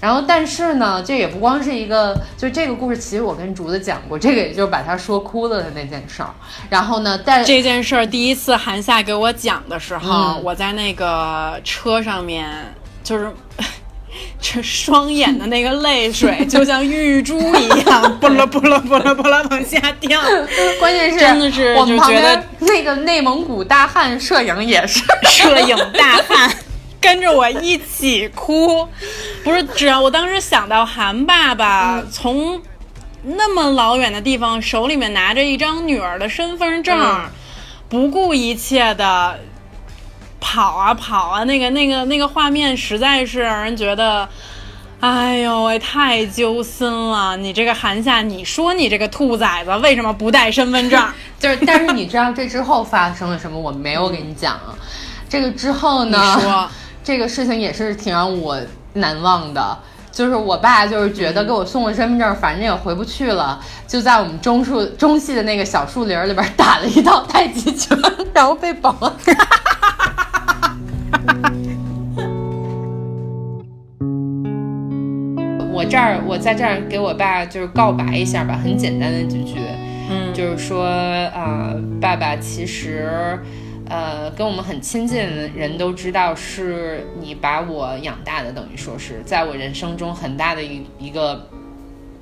[0.00, 6.30] 然后，但是呢，这也不光是一个，就这个故事，其实我跟竹子讲过，这个也就是把他说哭了的那件事儿。
[6.70, 12.48] 然后呢，但这件事儿第一次韩夏给我讲的时候，嗯我在那个车上面，
[13.02, 13.28] 就是
[14.40, 20.20] 这 双眼的那个泪水，就像玉珠一样，不啦不啦不啦不啦往下掉。
[20.78, 26.50] 关键是真的是我们旁就觉得边那个内蒙古大汉摄影也是， 摄影大汉
[27.00, 28.88] 跟着我一起哭，
[29.44, 32.60] 不是，只要我当时想到韩爸爸从
[33.22, 37.30] 那么老远的地方手里面拿着一张女儿的身份证，嗯
[37.88, 39.38] 不顾一切的
[40.40, 44.28] 跑啊跑啊，那个那个那个画面实在是让人觉得。
[45.00, 47.36] 哎呦喂，太揪心了！
[47.36, 51.00] 你这个韩夏，你说你这个兔崽子为什么不带身份证？
[51.38, 53.56] 就是，但是你知道这之后发生了什么？
[53.56, 54.58] 我没有给你讲。
[55.28, 56.34] 这个之后呢？
[56.34, 56.68] 你说
[57.08, 58.60] 这个事情也是挺让我
[58.92, 59.78] 难忘的。
[60.12, 67.98] 就是我爸就是觉得给我送了身份证，反正也回不去了，就在我们中树中戏的那个小树林里边打了一道太极拳，
[68.34, 69.10] 然后被保安。
[75.72, 79.54] 我这儿，我在这儿给我爸就是告白一下吧，很简单的几句，
[80.10, 83.38] 嗯，就是说啊、爸爸其实，
[83.88, 91.48] 呃，跟我们很亲近的人都知道是你把我养大的，等于说是在我人生中很大的一一个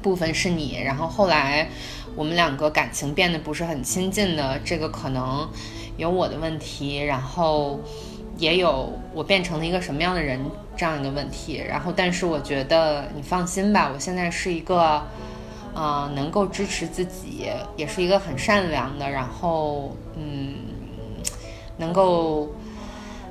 [0.00, 1.68] 部分是你，然后后来
[2.14, 5.48] 我们两个感情变得不是很亲近的，这个可能
[5.96, 7.80] 有我的问题，然后
[8.38, 10.40] 也有我变成了一个什么样的人
[10.76, 15.02] 这样一个问题，然后但是我觉得你放心吧，我现在是一个。
[15.78, 20.54] 呃，能够支持自己，也是一个很善良的，然后嗯，
[21.78, 22.48] 能够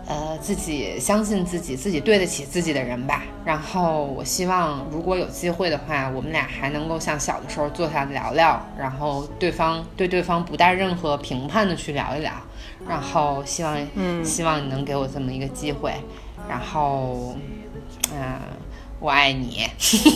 [0.08, 3.24] 呃自己相信自己，自己对得起自己的人吧。
[3.44, 12.32] 然后我希望，如果有机会的话，我们俩还能够像小的时候坐下聊聊，然后对方对对方不带任何评判的去聊一聊。
[12.88, 15.94] 然后希望，嗯希望你能给我这么一个机会。
[16.48, 17.36] 然后，
[18.14, 18.40] 嗯、
[19.00, 19.66] 我爱你。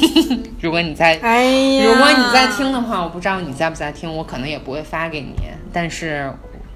[0.61, 5.33] 如果你在，哎，如果你在听的话，我不知道你在不在听，我可能也不会发给你。
[5.73, 6.31] 但是，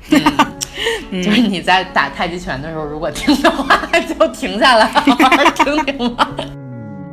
[0.10, 0.20] 嗯，
[1.12, 6.30] 就是你在打太极拳的时候，如果听的话，就停下来，好好听听吧。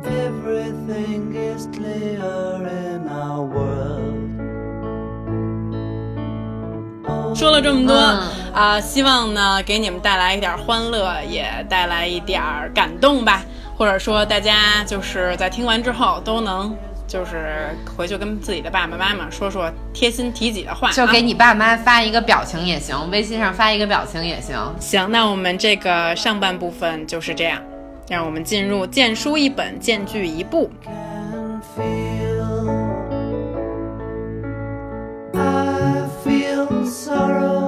[0.03, 2.19] Everything is clear
[2.63, 4.01] in our world.
[7.35, 8.21] 说了这么多嗯
[8.53, 12.41] 啊、希望呢给你们带来一点欢乐，也带来一点
[12.75, 13.41] 感动吧，
[13.77, 16.75] 或者说大家就是在听完之后都能
[17.11, 24.57] 就是回去跟自己的爸爸妈妈说说贴心提己的话、啊，就给你爸妈发一个表情也行，微信上发一个表情也行。
[24.79, 27.61] 行，那我们这个上半部分就是这样，
[28.07, 30.71] 让我们进入荐书一本，荐剧一部。
[30.85, 32.71] can feel.
[35.33, 37.60] I feel sorrow,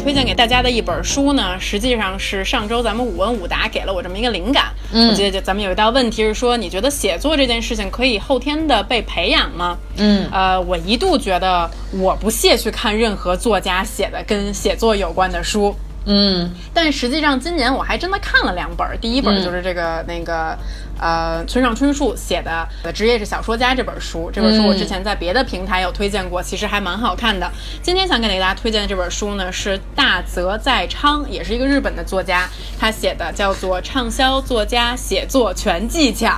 [0.00, 4.72] 推荐给大家的一本书呢，实际上是上周咱们五文五答给了我这么一个灵感。
[4.92, 9.76] 嗯，我记得就咱们有一道问题是说，你觉得写作这件事情可以后天的被培养吗？
[9.96, 15.74] 嗯，呃，我一度觉得我不屑去看任何作家写的跟写作有关的书。
[16.06, 20.56] 嗯但实际上今年我还真的看了两本儿，第一本就是这个、那个
[21.00, 27.50] 呃村上春树写的《的职业是小说家》这本书，这本书我之前在别的平台有推荐过，其实还蛮好看的。
[27.82, 36.28] 今天想给大家推荐的这本书呢是大泽在昌，也是一个日本的作家，他写的叫做《畅销作家写作全技巧》。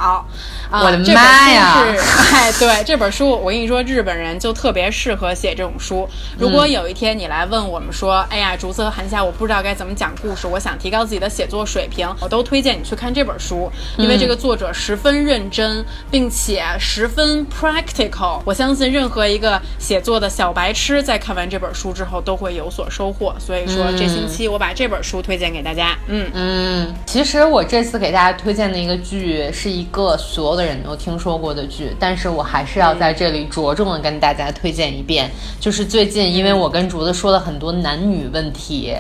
[0.73, 6.09] 啊，我的这本妈呀书是哎，对这本书，我跟你说，日本人就特别适合写这种书。
[6.39, 18.41] 如果有一天你来问我们说，哎呀，竹子和韩夏，我不知道该怎么讲故事，我想提高自己的写作水平，我都推荐你去看这本书，因为这个作者十分认真，并且十分 practical。
[18.45, 23.35] 我相信任何一个写作的小白痴在看完这本书之后都会有所收获。
[23.39, 25.97] 所以说，这星期我把这本书推荐给大家。
[26.07, 35.31] 嗯嗯，其实我这次给大家推荐的一个剧是一个所有的人都听说过的剧，但是我还是要在这里着重的跟大家推荐一遍。
[35.61, 38.95] 就是最近，因为我跟竹子说了很多男女问题，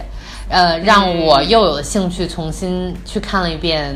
[0.48, 3.94] 呃，让我又有兴趣重新去看了一遍。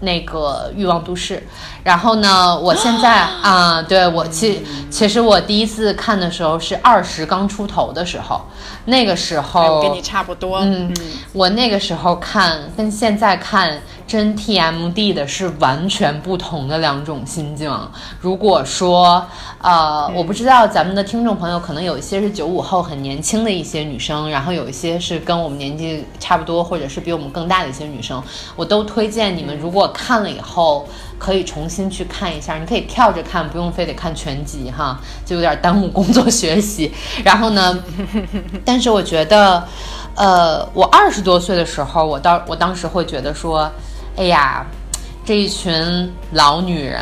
[0.00, 1.42] 那个欲望都市，
[1.82, 8.42] 然后呢，我现在啊、对我其其实我第一次看的时候是二十刚出头的时候，
[8.84, 10.58] 那个时哎候跟你差不多。
[10.58, 10.92] 嗯，
[11.32, 17.74] 我那个时候看跟现在看真 TMD 的是完全不同的两种心境。
[18.20, 19.24] 如果说，
[19.62, 28.22] 呃，我不知道咱们的听众朋友可能有一些是九五后很年轻的一些女生，然后有一些是跟我们年纪差不多，或者是比我们更大的一些女生，
[28.54, 30.86] 我都推荐你们，如果看了以后。
[31.20, 36.90] 可以重新去看一下，你可以跳着看，不用非得看全集哈，就有点耽误工作学习。
[37.22, 37.78] 然后呢，
[38.64, 39.62] 但是我觉得，
[40.16, 43.70] 呃，我二十多岁的时候，我当我当时会觉得说，
[44.16, 44.64] 哎呀，
[45.24, 47.00] 这一群老女人，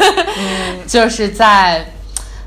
[0.88, 1.86] 就是在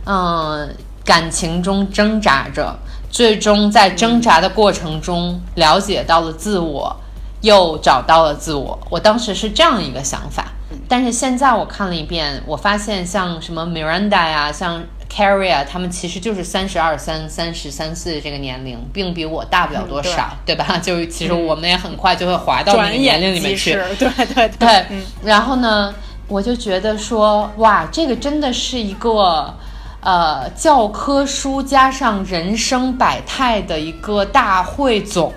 [0.05, 0.75] 嗯
[1.05, 2.75] 感情中挣扎着，
[3.11, 6.95] 最终在挣扎的过程中了解到了自我，
[7.41, 8.79] 又找到了自我。
[8.89, 10.45] 我当时是这样一个想法，
[10.87, 20.77] 但是现在我看了一遍，我发现像什么 Miranda 呀，像 Carrie 啊，他们其实就是三十二三、三十三四这个年龄，并比我大不了多少，对吧？
[20.81, 23.73] 就其实我们也很快就会滑到那个年龄里面去。
[23.73, 25.93] 逝，对对对，嗯然后呢，
[26.27, 29.53] 我就觉得说，哇，这个真的是一个。
[30.01, 35.33] 呃，教科书加上人生百态的一个大汇总。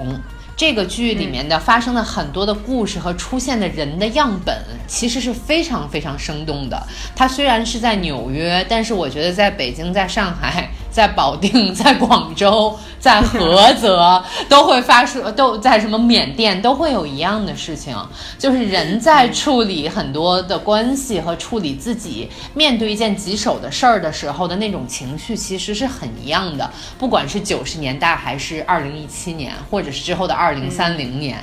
[0.62, 6.81] 这个剧里面的发生的很多的故事和出现的人的样本，其实是非常非常生动的。
[7.16, 17.96] 它虽然是在纽约，但是我觉得在北京、在上海、在保定、 在广州、在 菏泽都会发生，都在什么缅甸都会有一样的事情，
[18.38, 26.70] 就是人在处理很多的关系和处理自己面对一件棘手的事儿的时候的那种情绪，其实是很一样的。
[26.98, 31.42] 不管是九十年代还是二零一七年，或者是之后的二零三零年，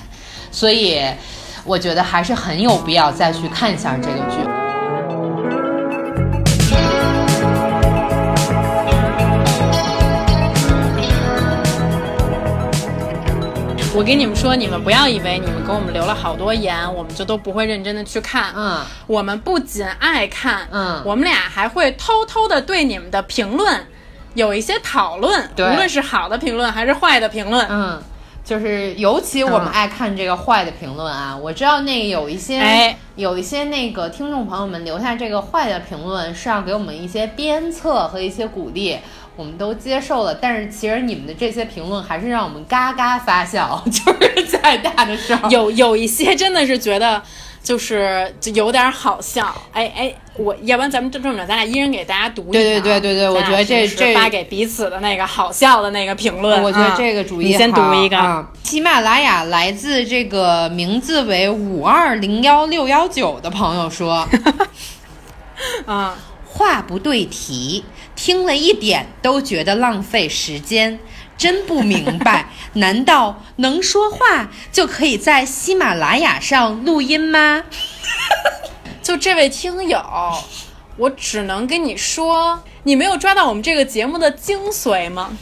[0.52, 1.02] 所以
[1.66, 4.69] 我觉得还是很有必要再去看一下这个剧。
[14.00, 18.54] 我跟你们说，你们不要以为你们给我们留了好多言，我们就都不会认真的去看。
[18.56, 23.86] 嗯，我们不仅爱看，嗯我们俩还会偷偷的对你们的评论
[24.36, 27.68] 有一些讨论，对无论是好的评论还是坏的评论。
[27.70, 28.02] 嗯，
[28.42, 38.98] 就是尤其我们嗯爱看这个坏的评论啊，我知道那个有一些、哎有一些那个听众朋友们留下这个坏的评论是要给我们一些鞭策和一些鼓励。
[39.40, 47.22] 我们都接受了，但是其实你们的这些评论还是让我们嘎嘎发笑， 就是在大的时候，有有一些真的是觉得。
[47.62, 58.18] 就是就有点好笑，哎哎，我要不然咱们这这么着，咱俩一人给大家读一对对对对对我觉得这这发给彼此的那个好笑的那个评论，我觉得啊这个主意你先读一个。
[58.18, 64.26] 嗯喜马拉雅来自这个名字为五二零幺六幺九的朋友说，
[65.86, 66.18] 啊，
[66.48, 67.84] 话不对题，
[68.22, 71.00] 听了一点都觉得浪费时间。
[71.38, 77.64] 真不明白， 难道能说话就可以在喜马拉雅上录音吗？
[79.02, 80.04] 就这位听友，
[80.98, 85.38] 我只能跟你说，你没有抓到我们这个节目的精髓吗？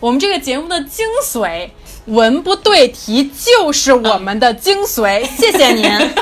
[0.00, 1.70] 我们这个节目的精髓，
[2.04, 5.24] 文不对题就是我们的精髓。
[5.34, 6.14] 谢谢您。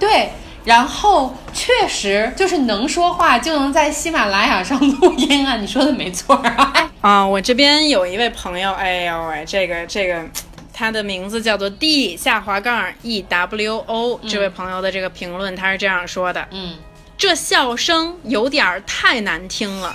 [0.00, 0.32] 对，
[0.64, 6.90] 然后确实就是能说话就能在喜马拉雅上录音啊，你说的没错啊。
[7.02, 10.24] 啊，我这边有一位朋友，哎呦喂，这个这个，
[10.72, 16.76] 他的名字叫做 D 下滑杠 E W O，、这位朋友的这个评论他是这样说的：嗯，
[17.18, 19.94] 这笑声有点儿太难听了，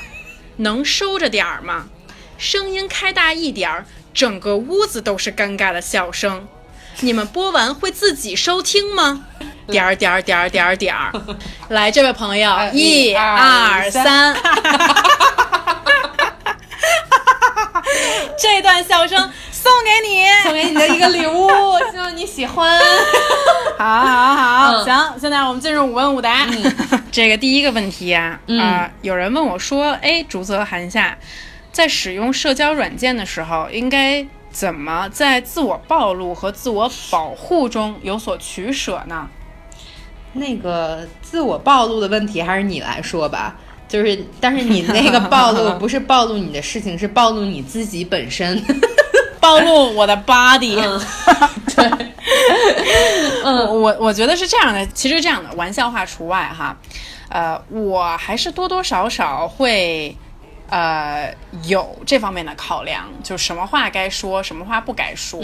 [0.58, 1.88] 能收着点儿吗？
[2.38, 6.48] 声音开大一点儿，整个屋子都是尴尬的笑声。
[7.02, 9.26] 你们播完会自己收听吗？
[9.72, 11.12] 点儿点儿点儿点儿点儿，
[11.70, 14.36] 来，这位朋友，一二二三，
[18.38, 19.18] 这段笑声
[19.52, 21.50] 送给你，送给你的一个礼物，
[21.92, 22.80] 希望你喜欢。
[23.78, 26.46] 好好好，嗯行，现在我们进入五问五答。
[27.12, 31.18] 这个第一个问题啊，嗯啊、有人问我说，哎，竹泽寒夏，
[31.72, 39.28] 在使用社交软件的时候，应该怎么在自我暴露和自我保护中有所取舍呢？
[40.34, 43.56] 那个自我暴露的问题还是你来说吧。
[43.88, 48.64] 就是，但是你那个暴露不是暴露你的事情，是暴露你自己本身。
[49.42, 50.76] 暴露我的 body。
[51.76, 51.90] 对，
[53.44, 56.78] 嗯，我我觉得是这样的，其实这样的玩笑话除外哈，
[57.30, 60.16] 呃，我还是多多少少会。
[60.70, 65.42] 呃，有这方面的考量，就什么话该说，什么话不该说，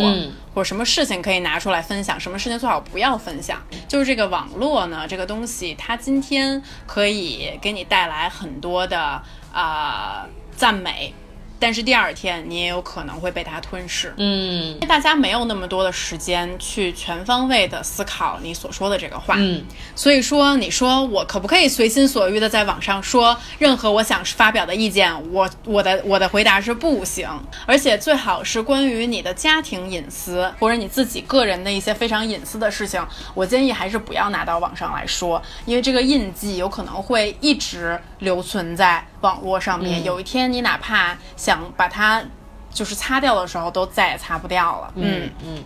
[0.54, 3.62] 或者什么事情可以拿出来分享，什么事情最好不要分享。
[3.88, 9.22] 就是这个网络呢，这个东西，它今天可以给你带来很多的
[9.52, 11.14] 啊、赞美，
[11.60, 14.14] 但是第二天你也有可能会被它吞噬。
[14.18, 19.64] 嗯因为大家没有那么多的时间去全方位的思考你所说的这个话，嗯，
[19.96, 25.14] 所以说你说我可不可以随心所欲的在网上说任何我想发表的意见？
[25.32, 27.28] 我我的我的回答是不行，
[27.66, 33.04] 而且最好是关于你的家庭隐私或者你自己个人的一些非常隐私的事情，
[33.34, 42.24] 我建议还是不要拿到网上来说，因为这个印记有可能会一直留存在网络上面，有一天你哪怕想把它。
[42.72, 44.92] 就是擦掉的时候，都再也擦不掉了。
[44.96, 45.64] 嗯嗯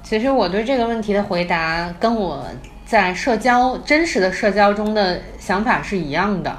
[0.00, 2.46] 其实我对这个问题的回答跟我
[2.84, 6.56] 在社交真实的社交中的想法是一样的。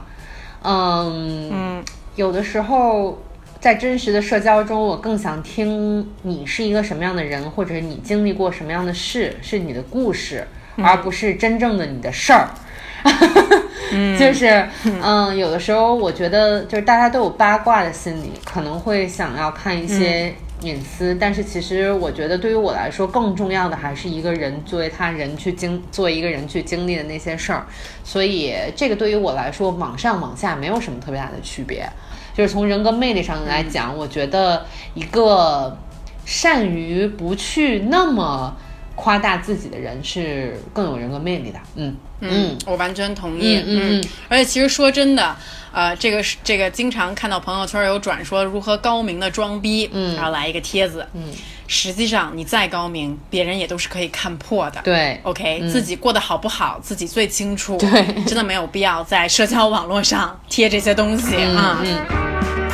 [0.63, 1.85] 嗯嗯
[2.17, 3.23] 有的时候
[3.61, 12.49] 在真实的社交中，我更想听你是一个什么样的人，或者你经历过什么样的事，是你的故事，而不是真正的你的事儿。
[14.19, 27.65] 就是，嗯，有的时候我觉得，就是大家都有八卦的心理，可能会想要看一些隐私，但是其实我觉得对于我来说，更重要的还是一个人作为他人去经，作为一个人去经历的那些事儿。
[28.03, 31.87] 所以这个对于我来说，往上往下没有什么特别大的区别。
[32.35, 35.75] 就是从人格魅力上来讲，我觉得一个
[36.25, 38.55] 善于不去那么
[38.97, 41.59] 夸大自己的人是更有人格魅力的。
[41.75, 43.63] 嗯嗯，我完全同意。
[43.63, 45.35] 嗯而且其实说真的，
[45.71, 51.31] 呃，这个是这个经常看到朋友圈有转说如何高明的装逼，嗯然后来一个帖子，嗯，
[51.67, 54.81] 实际上你再高明，别人也都是可以看破的。
[54.83, 57.77] 对 OK，、自己过得好不好，自己最清楚。
[57.77, 61.79] 对真的没有必要在社交网络上贴这些东西啊。
[61.85, 62.66] 嗯。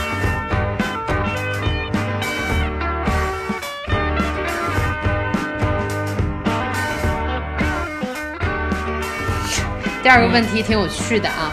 [10.04, 11.50] 第二个问题挺有趣的啊，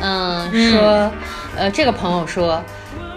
[0.00, 1.10] 嗯，说，
[1.56, 2.62] 呃，这个朋友说，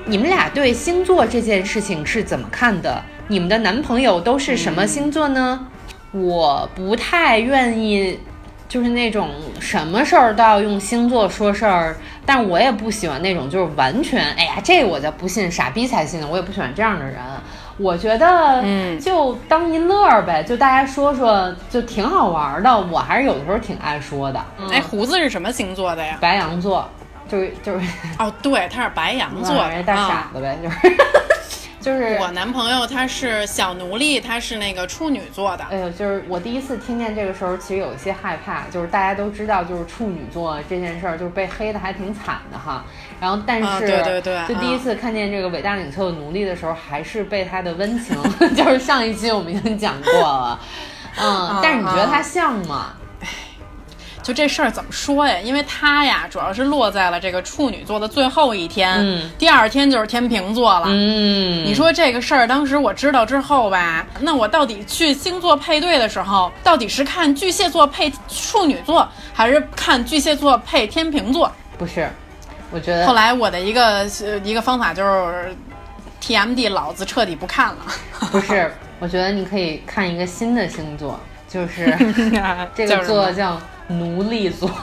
[0.04, 3.00] 你们俩对星座这件事情是怎么看的？
[3.28, 5.68] 你们的男朋友都是什么星座呢？
[6.12, 8.20] 我不太愿意，
[8.68, 9.30] 就是那种
[9.60, 11.96] 什么事儿都要用星座说事儿，
[12.26, 17.16] 但我也不喜欢那种就是完全，哎呀，这我就不信，傻逼才信的，我也不喜欢这样的人。
[17.78, 22.80] 我觉得，嗯就当一乐儿呗，就大家说说，就挺好玩的。
[22.92, 24.44] 我还是有的时候挺爱说的。
[24.72, 26.18] 哎，胡子是什么星座的呀？
[26.20, 26.88] 白羊座，
[27.30, 27.86] 就是就是
[28.20, 29.56] 哦，对，他是白羊座
[29.86, 30.32] 大傻啊。
[30.34, 30.78] 子呗，就是
[31.88, 35.64] 就是我男朋友他是小奴隶，他是那个处女座的。
[35.72, 38.64] 哎呦，就是我第一次听见这个时候，其实有一些害怕。
[38.70, 42.84] 就是大家都知道，就是处女座这件事儿，就是被黑的还挺惨的哈。
[43.22, 48.18] 然后，但是、啊对对对就第一次看见这个伟大领袖的奴隶的时候，还是被他的温情，
[48.54, 50.60] 就是上一期我们已经讲过了。
[51.18, 52.88] 嗯，但是你觉得他像吗？
[54.28, 55.40] 就这事儿怎么说呀？
[55.42, 60.88] 因为他呀，主要是落在了这个处女座的最后一天，嗯第二天就是天平座了。
[60.90, 71.50] 嗯，你说这个事儿，当时我知道之后吧，那我到底去星座配对的时候，到底是看巨蟹座配处女座，还是看巨蟹座配天平座？
[71.78, 72.10] 不是，
[72.70, 75.56] 我觉得后来我的一个呃一个方法就是
[76.22, 77.78] ，TMD 老子彻底不看了。
[78.30, 78.70] 不是，
[79.00, 81.18] 我觉得你可以看一个新的星座，
[81.48, 81.96] 就是
[82.76, 83.58] 这个座叫
[83.88, 84.72] 奴隶座。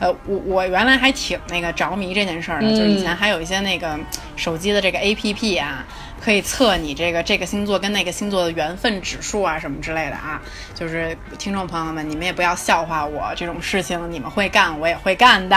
[0.00, 3.96] 呃，我我原来还挺那个着迷这件事儿的，嗯就是以前还有一些那个
[4.34, 5.84] 手机的这个 A P P 啊，
[6.20, 10.42] 可以测你这个这个星座跟那个星座的缘分指数啊什么之类的啊。
[10.74, 15.56] 就是听众朋友们，你们也不要笑话我这种事情，你们会干，我也会干的。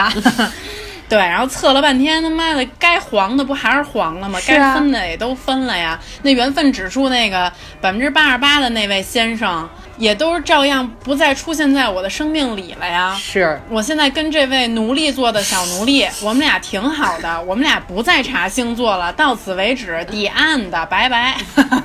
[1.08, 4.38] 对，然后测了半天，他妈的该黄的不还是黄了吗？
[4.38, 5.98] 啊该分的也都分了呀。
[6.22, 9.68] 那缘分指数那个百分之八十八的那位先生，
[9.98, 13.14] 也都是照样不再出现在我的生命里了呀。
[13.18, 21.36] 是，我现在跟这位奴隶做的小奴隶，我们俩挺好的，我们俩不再查星座了，到此为止，抵岸的，拜拜。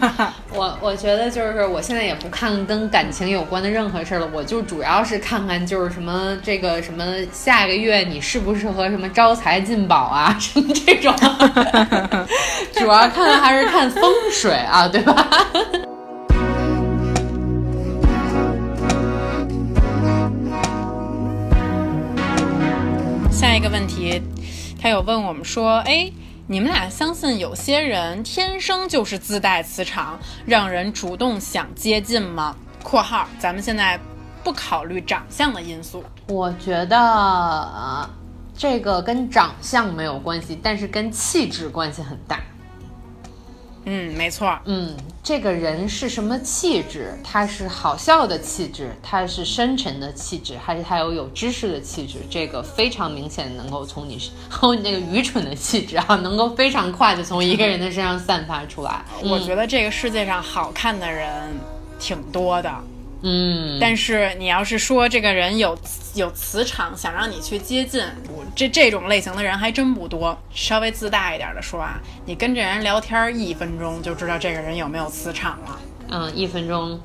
[0.53, 11.15] 我我觉得就是我现在也不看跟感情有关的任何事儿了，我就主要是看看就是什么这个什么下个月你适不适合什么招财进宝啊什么这种，
[12.75, 15.47] 主要看还是看风水啊，对吧？
[23.51, 24.21] 下一个问题，
[24.81, 26.09] 他有问我们说，哎，
[26.47, 33.99] 你们俩相信有些人天生就是自带磁场，让人主动想接近吗？（括号咱们现在
[34.41, 36.01] 不考虑长相的因素。
[36.29, 38.09] 我觉得、
[38.57, 42.39] 这个跟长相没有关系，但是跟气质关系很大。）
[43.85, 44.57] 嗯，没错。
[44.65, 47.17] 嗯，这个人是什么气质？
[47.23, 52.19] 他是好笑的气质，他是深沉的气质，还是他有有知识的气质？
[52.29, 54.19] 这个非常明显能够从你
[54.49, 59.03] 和你 那个愚蠢的气质啊，能够非常快的从一个人的身上散发出来。
[59.23, 61.29] 我觉得这个世界上好看的人
[61.99, 62.71] 挺多的，
[63.23, 65.77] 嗯，但是你要是说这个人有
[66.15, 70.37] 有磁场，想让你去接近，我这这种类型的人还真不多。
[70.53, 75.79] 稍微自大一点的说啊，你跟这人聊天一分钟就知道这个人有没有磁场了。
[76.09, 76.99] 嗯，一分钟，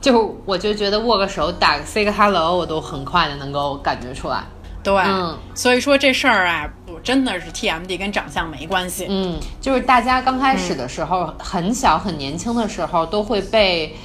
[0.00, 4.44] 就我就觉得握个手、打个 say 个 hello，我都很快的能够感觉出来。
[4.84, 9.06] 对，嗯所以说这事儿啊，不真的是 TMD 跟长相没关系。
[9.08, 13.96] 嗯，就是大家刚开始的时候，很小很年轻的时候，都会被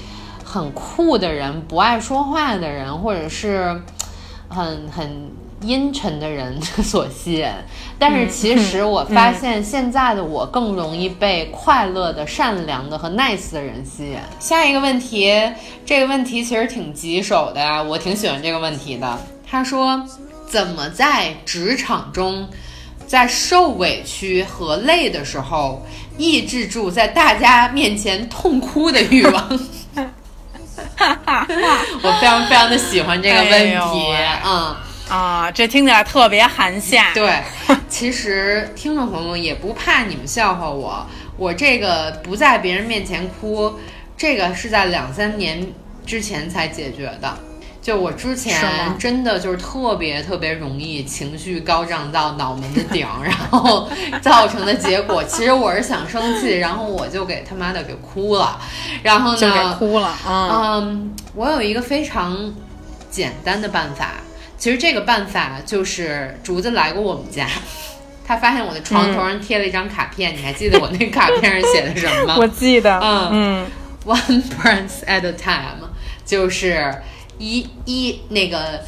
[0.50, 3.82] 很酷的人、不爱说话的人，或者是
[4.48, 5.30] 很很
[5.62, 7.48] 阴沉的人 所吸引。
[8.00, 14.18] 但是其实我发现，现在的我更容易被快乐的、善良的和 nice 的人吸引。
[14.40, 15.30] 下一个问题，
[15.86, 19.20] 这个问题其实挺棘手的呀，我挺喜欢这个问题的。
[19.46, 20.02] 他说，
[20.48, 22.48] 怎么在职场中？
[23.06, 25.82] 在受委屈和累的时候，
[26.18, 29.60] 抑制住在大家面前痛哭的欲望。
[32.02, 34.76] 我非常非常的喜欢这个问题，喂嗯，
[35.10, 37.14] 啊，这听起来特别寒夏。
[37.14, 37.42] 对，
[37.88, 41.06] 其实听众朋友们也不怕你们笑话我，
[41.38, 43.80] 我这个不在别人面前哭，
[44.18, 45.72] 这个是在两三年
[46.06, 47.38] 之前才解决的。
[47.88, 48.62] 就我之前
[49.00, 53.90] 真的就是特别特别容易情绪高涨到脑门子顶，然后
[54.22, 58.60] 造成的结果，其实我是想生气，然后我就给他妈的给哭了，
[59.04, 60.82] 然后呢就给哭了啊！
[60.82, 62.54] 嗯，我有一个非常
[63.10, 64.16] 简单的办法，
[64.58, 67.48] 其实这个办法就是竹子来过我们家，
[68.28, 72.26] 他发现我的床头上贴了一张卡片，你还记得我那卡片上写的什么？
[72.28, 72.36] 吗？
[72.44, 73.30] 我记得嗯。
[73.32, 73.66] 嗯。
[74.06, 75.90] One prince at a time，
[76.26, 76.96] 就是
[77.38, 78.82] 一一那个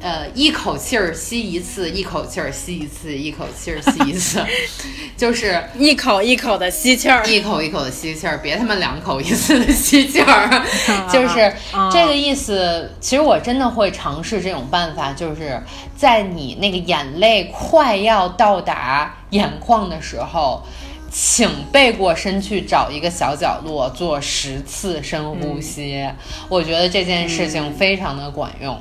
[0.00, 4.44] 呃一口气儿吸一次，一口气儿吸一次，一口气儿吸一次，
[5.16, 7.24] 就是一口一口的吸气儿。
[7.26, 10.64] 一口一口的吸气儿，别他妈两口一次的吸气儿，
[11.10, 11.54] 就是
[11.90, 12.90] 这个意思。
[13.00, 15.58] 其实我真的会尝试这种办法，就是
[15.96, 20.62] 在你那个眼泪快要到达眼眶的时候，
[21.16, 26.10] 请背过身去找一个小角落做十次深呼吸。
[26.48, 28.76] 我觉得这件事情非常的管用。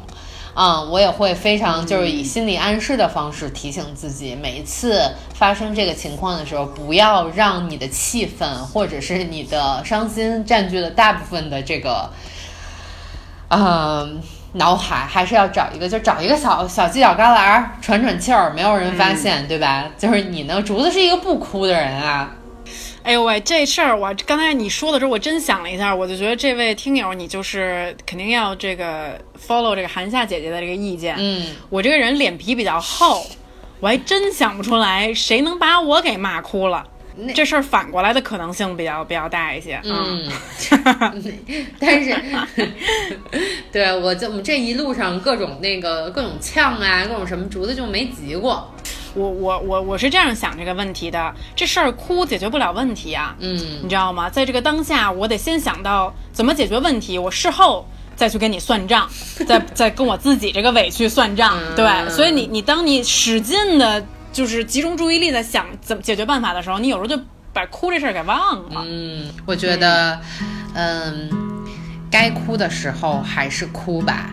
[0.55, 12.09] 嗯，我也会非常就是以心理暗示的方式提醒自己，每一次发生这个情况的时候，不要让你的气愤或者是你的伤心占据了大部分的这个，
[13.49, 14.19] 嗯。
[14.53, 19.89] 脑海还是要找一个，就找一个小小犄角旮旯儿喘喘气儿，没有人发现，对吧？
[19.97, 22.35] 就是你呢，竹子是一个不哭的人啊。
[23.03, 31.15] 哎呦喂，这事儿我刚才你说的时候，我真想了一下，我就觉得这位听友你就是肯定要这个 follow 这个韩夏姐姐的这个意见。
[31.17, 33.25] 嗯，我这个人脸皮比较厚，
[33.81, 36.85] 我还真想不出来谁能把我给骂哭了。
[37.35, 39.79] 这事儿反过来的可能性比较比较大一些。
[39.83, 40.27] 嗯，
[41.79, 42.15] 但是，
[43.71, 48.67] 对我就我们这一路上各种那个各种呛啊，各种什么竹子就没急过。
[49.13, 53.35] 我我我我是这样想这个问题的，这事儿哭解决不了问题啊。
[53.39, 54.27] 嗯，你知道吗？
[54.29, 59.07] 在这个当下，我得先想到怎么解决问题，我事后再去跟你算账，
[59.45, 61.59] 再再跟我自己这个委屈算账。
[61.75, 64.03] 对，所以你你当你使劲的。
[64.33, 67.17] 就是集中注意力在想怎么解决办法的时候，你有时候就
[67.53, 68.83] 把哭这事儿给忘了。
[68.85, 70.19] 嗯，我觉得，
[70.73, 71.29] 嗯，
[72.11, 74.31] 该哭的时候还是哭吧。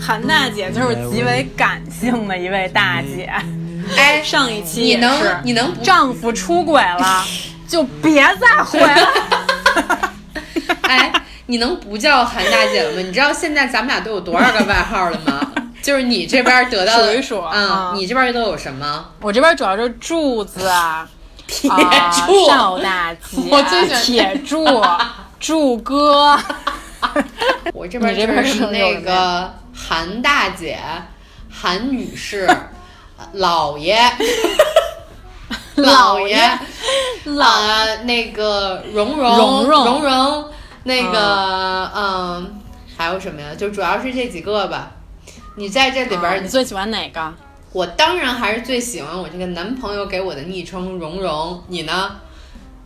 [0.00, 3.30] 韩大姐就是极为感性的一位大姐。
[3.96, 7.22] 哎，上一期你能你能丈夫出轨了，
[7.68, 9.06] 就别再回来。
[10.88, 11.12] 哎，
[11.46, 13.02] 你能不叫韩大姐了吗？
[13.02, 15.52] 你知道现在咱们俩都有多少个外号了吗？
[15.84, 19.04] 就是你这边得到的， 数一数啊，你这边都有什么？
[19.20, 21.06] 我这边主要是柱子啊，
[21.46, 24.82] 铁柱、邵大姐， 我最喜欢铁柱、
[25.38, 26.38] 柱哥。
[27.74, 30.78] 我这边你这边是那个韩大姐、
[31.52, 32.48] 韩女士、
[33.32, 33.98] 老爷、
[35.74, 36.40] 老爷、
[37.24, 37.46] 老
[38.04, 40.44] 那个蓉蓉、蓉蓉、蓉蓉，
[40.84, 42.58] 那个嗯，
[42.96, 43.48] 还有什么呀？
[43.54, 44.92] 就主要是这几个吧。
[45.56, 47.32] 你在这里边，你最喜欢哪个？
[47.72, 51.62] 我当然还是最喜欢我这个男朋友给我的昵称蓉蓉。
[51.68, 52.16] 你呢？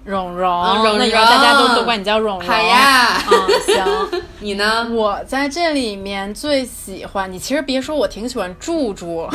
[0.05, 2.49] 蓉蓉，蓉蓉，大家都都管你叫蓉蓉。
[2.49, 4.23] 好呀，嗯，行。
[4.41, 4.87] 你呢？
[4.91, 7.39] 我在这里面最喜欢你。
[7.39, 9.29] 其实别说，我挺喜欢柱柱，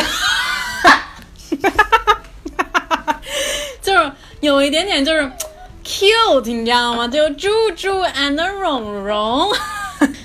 [3.82, 4.12] 就是
[4.42, 5.32] 有一点点就是
[5.84, 7.08] cute，你知道吗？
[7.08, 9.52] 就柱柱 and 蓉蓉。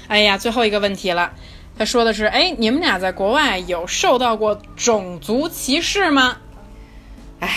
[0.09, 1.31] 哎呀，最后一个问题了。
[1.79, 6.39] 他说的是：“哎，你们俩在国外有受到过种族歧视吗？”
[7.39, 7.49] 哎，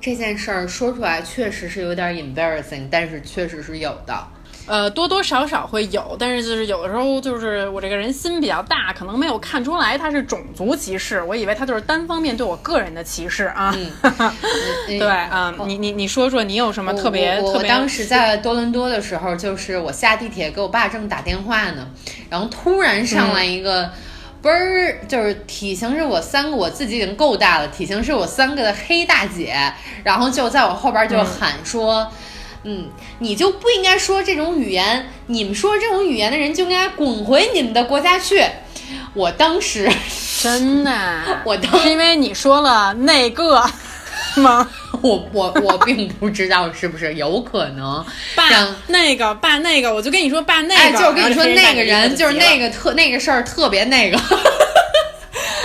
[0.00, 4.28] 这件事儿说出来确实是有点 embarrassing，但是确实是有的。
[4.66, 13.76] 呃，多多少少会有，但是就是有的时候，就是我这个人心比较大，可能没有看出来他是种族歧视，我以为他就是单方面对我个人的歧视啊。
[14.88, 17.38] 对啊，你你你说说，你有什么特别？
[17.40, 21.86] 我当时在多伦多的时候，就是我下地铁给我爸正打电话呢，
[22.30, 23.90] 然后突然上来一个，
[24.42, 29.54] 嘣儿，就是体型是我三个，我自己已经够大了，体型是我三个的黑大姐，
[30.04, 32.10] 然后就在我后边就喊说。
[32.64, 32.88] 嗯，
[33.18, 35.08] 你就不应该说这种语言。
[35.26, 38.44] 你们说这种语言的人就应该滚回你们的国家去。
[39.14, 39.88] 我当时
[40.42, 40.92] 真的，
[41.44, 43.62] 我当时因为你说了那个
[44.36, 44.68] 吗？
[45.02, 48.04] 我我我并不知道是不是有可能。
[48.34, 48.44] 爸，
[48.88, 54.18] 那个爸那个，我就跟你说爸那个，哎，就跟你说那个人就是那个特那个事儿特别那个。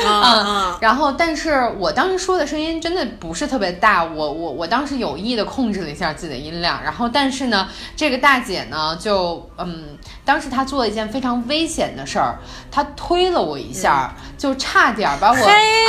[0.06, 12.39] 嗯，然后，但是我当时说的声音真的不是特别大，我我我当时有意的控制了一下自己的音量，然后，但是呢，这个大姐呢，就嗯，当时她做了一件非常危险的事儿，
[12.72, 15.38] 她推了我一下，就差点把我，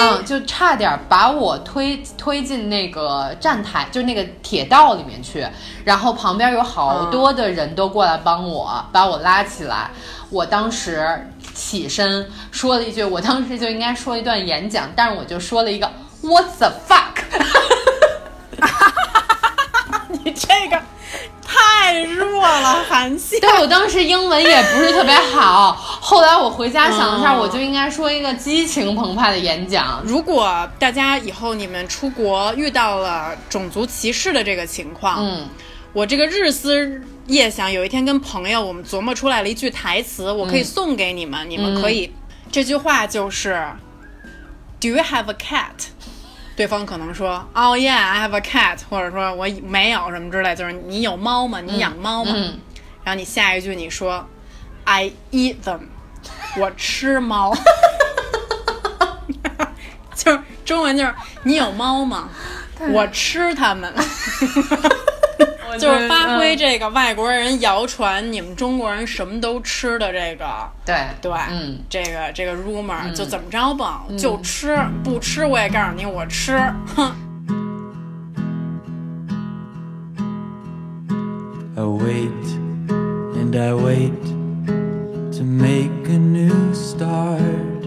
[0.00, 5.46] 嗯，就差点把我推推进那个站台，就那个铁道里面去，
[5.84, 9.90] 然后旁边有好多的人都过来帮我把我拉起来，
[10.30, 11.26] 我当时。
[11.60, 15.92] 起身说了一句，我当时就应该说一段演讲，但是我就说了一个
[16.22, 17.20] What the fuck？
[20.08, 20.80] 你这个
[21.46, 23.38] 太弱了，韩信。
[23.40, 30.00] 对我当时英文也不是特别好，后来我回家想了一下，我就应该说一个激情澎湃的演讲。
[30.04, 35.46] 如果大家以后你们出国遇到了种族歧视的这个情况，嗯，
[35.92, 37.02] 我这个日思。
[37.26, 42.12] 夜想有一天跟朋友，我们琢磨出来了一句台词，我可以送给你们，你们可以。
[42.50, 43.64] 这句话就是
[44.80, 45.90] ，Do you have a cat？
[46.56, 51.60] 对方可能说，Oh yeah，I have a cat，或者说我没有什么之类，就是你有猫吗？
[51.60, 52.32] 你养猫吗？
[53.04, 54.26] 然后你下一句你说
[54.82, 55.82] ，I eat them，
[56.58, 57.54] 我吃猫。
[60.16, 61.14] 就是中文就是
[61.44, 62.28] 你有猫吗？
[62.90, 63.94] 我吃它们。
[65.78, 76.58] 就是发挥这个外国人谣传你们中国人什么都吃的这个，对对，嗯，这个这个 rumor、就怎么着吧，就吃不吃我也告诉你我吃，
[76.94, 77.12] 哼。
[81.76, 82.28] I wait
[83.36, 84.12] and I wait
[85.32, 87.79] to make a new start.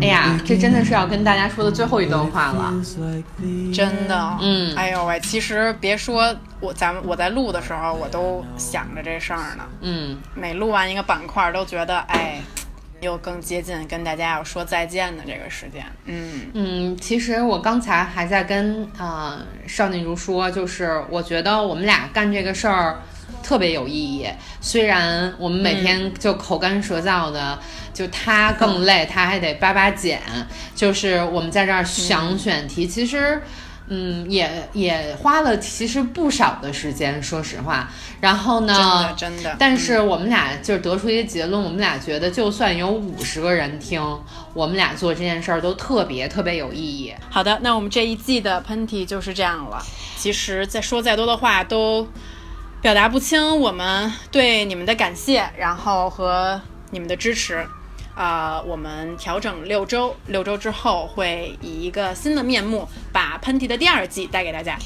[0.00, 2.72] 哎呀，这真的是要跟大家说的最后一段话了。
[3.74, 9.64] 真的，嗯哎呦喂，其实别说我，咱们我在录的时候，我都想着这事儿呢。
[9.80, 12.40] 嗯，每录完一个板块，都觉得哎，
[13.00, 15.84] 又更接近跟大家要说再见的这个时间。
[16.06, 23.00] 嗯，嗯，其实我刚才还在跟呃少女如说，就是我觉得我们俩干这个事儿
[23.42, 24.26] 特别有意义。
[24.60, 27.58] 虽然我们每天就口干舌燥的，
[27.92, 30.20] 就他更累， 他还得叭叭剪，
[30.74, 33.42] 就是我们在这儿想选题，其实。
[33.92, 37.90] 嗯，也也花了其实不少的时间，说实话。
[38.20, 38.72] 然后呢，
[39.16, 44.00] 真的真的但是我们俩就是得出一个结论，我们俩觉得就算有五十个人听，
[44.54, 47.12] 我们俩做这件事儿都特别特别有意义。
[47.30, 49.84] 好的，那我们这一季的喷嚏就是这样了。
[50.16, 52.06] 其实再说再多的话都
[52.82, 56.60] 表达不清我们对你们的感谢，然后和
[56.90, 57.66] 你们的支持。
[58.14, 64.78] 啊、呃，我们调整六周，六周之后会以一个新的面目把《喷嚏》的第二季带给大家。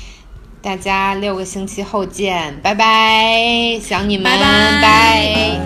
[0.60, 5.60] 大家六个星期后见，拜拜，想你们，拜拜。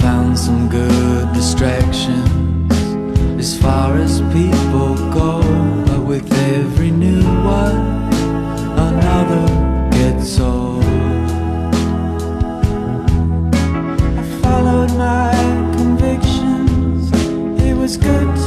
[0.00, 2.37] Found some good distractions
[3.48, 5.40] as far as people go,
[5.86, 7.78] but with every new one,
[8.88, 9.46] another
[9.90, 10.84] gets old.
[14.20, 15.32] I followed my
[15.78, 17.10] convictions,
[17.62, 18.37] it was good.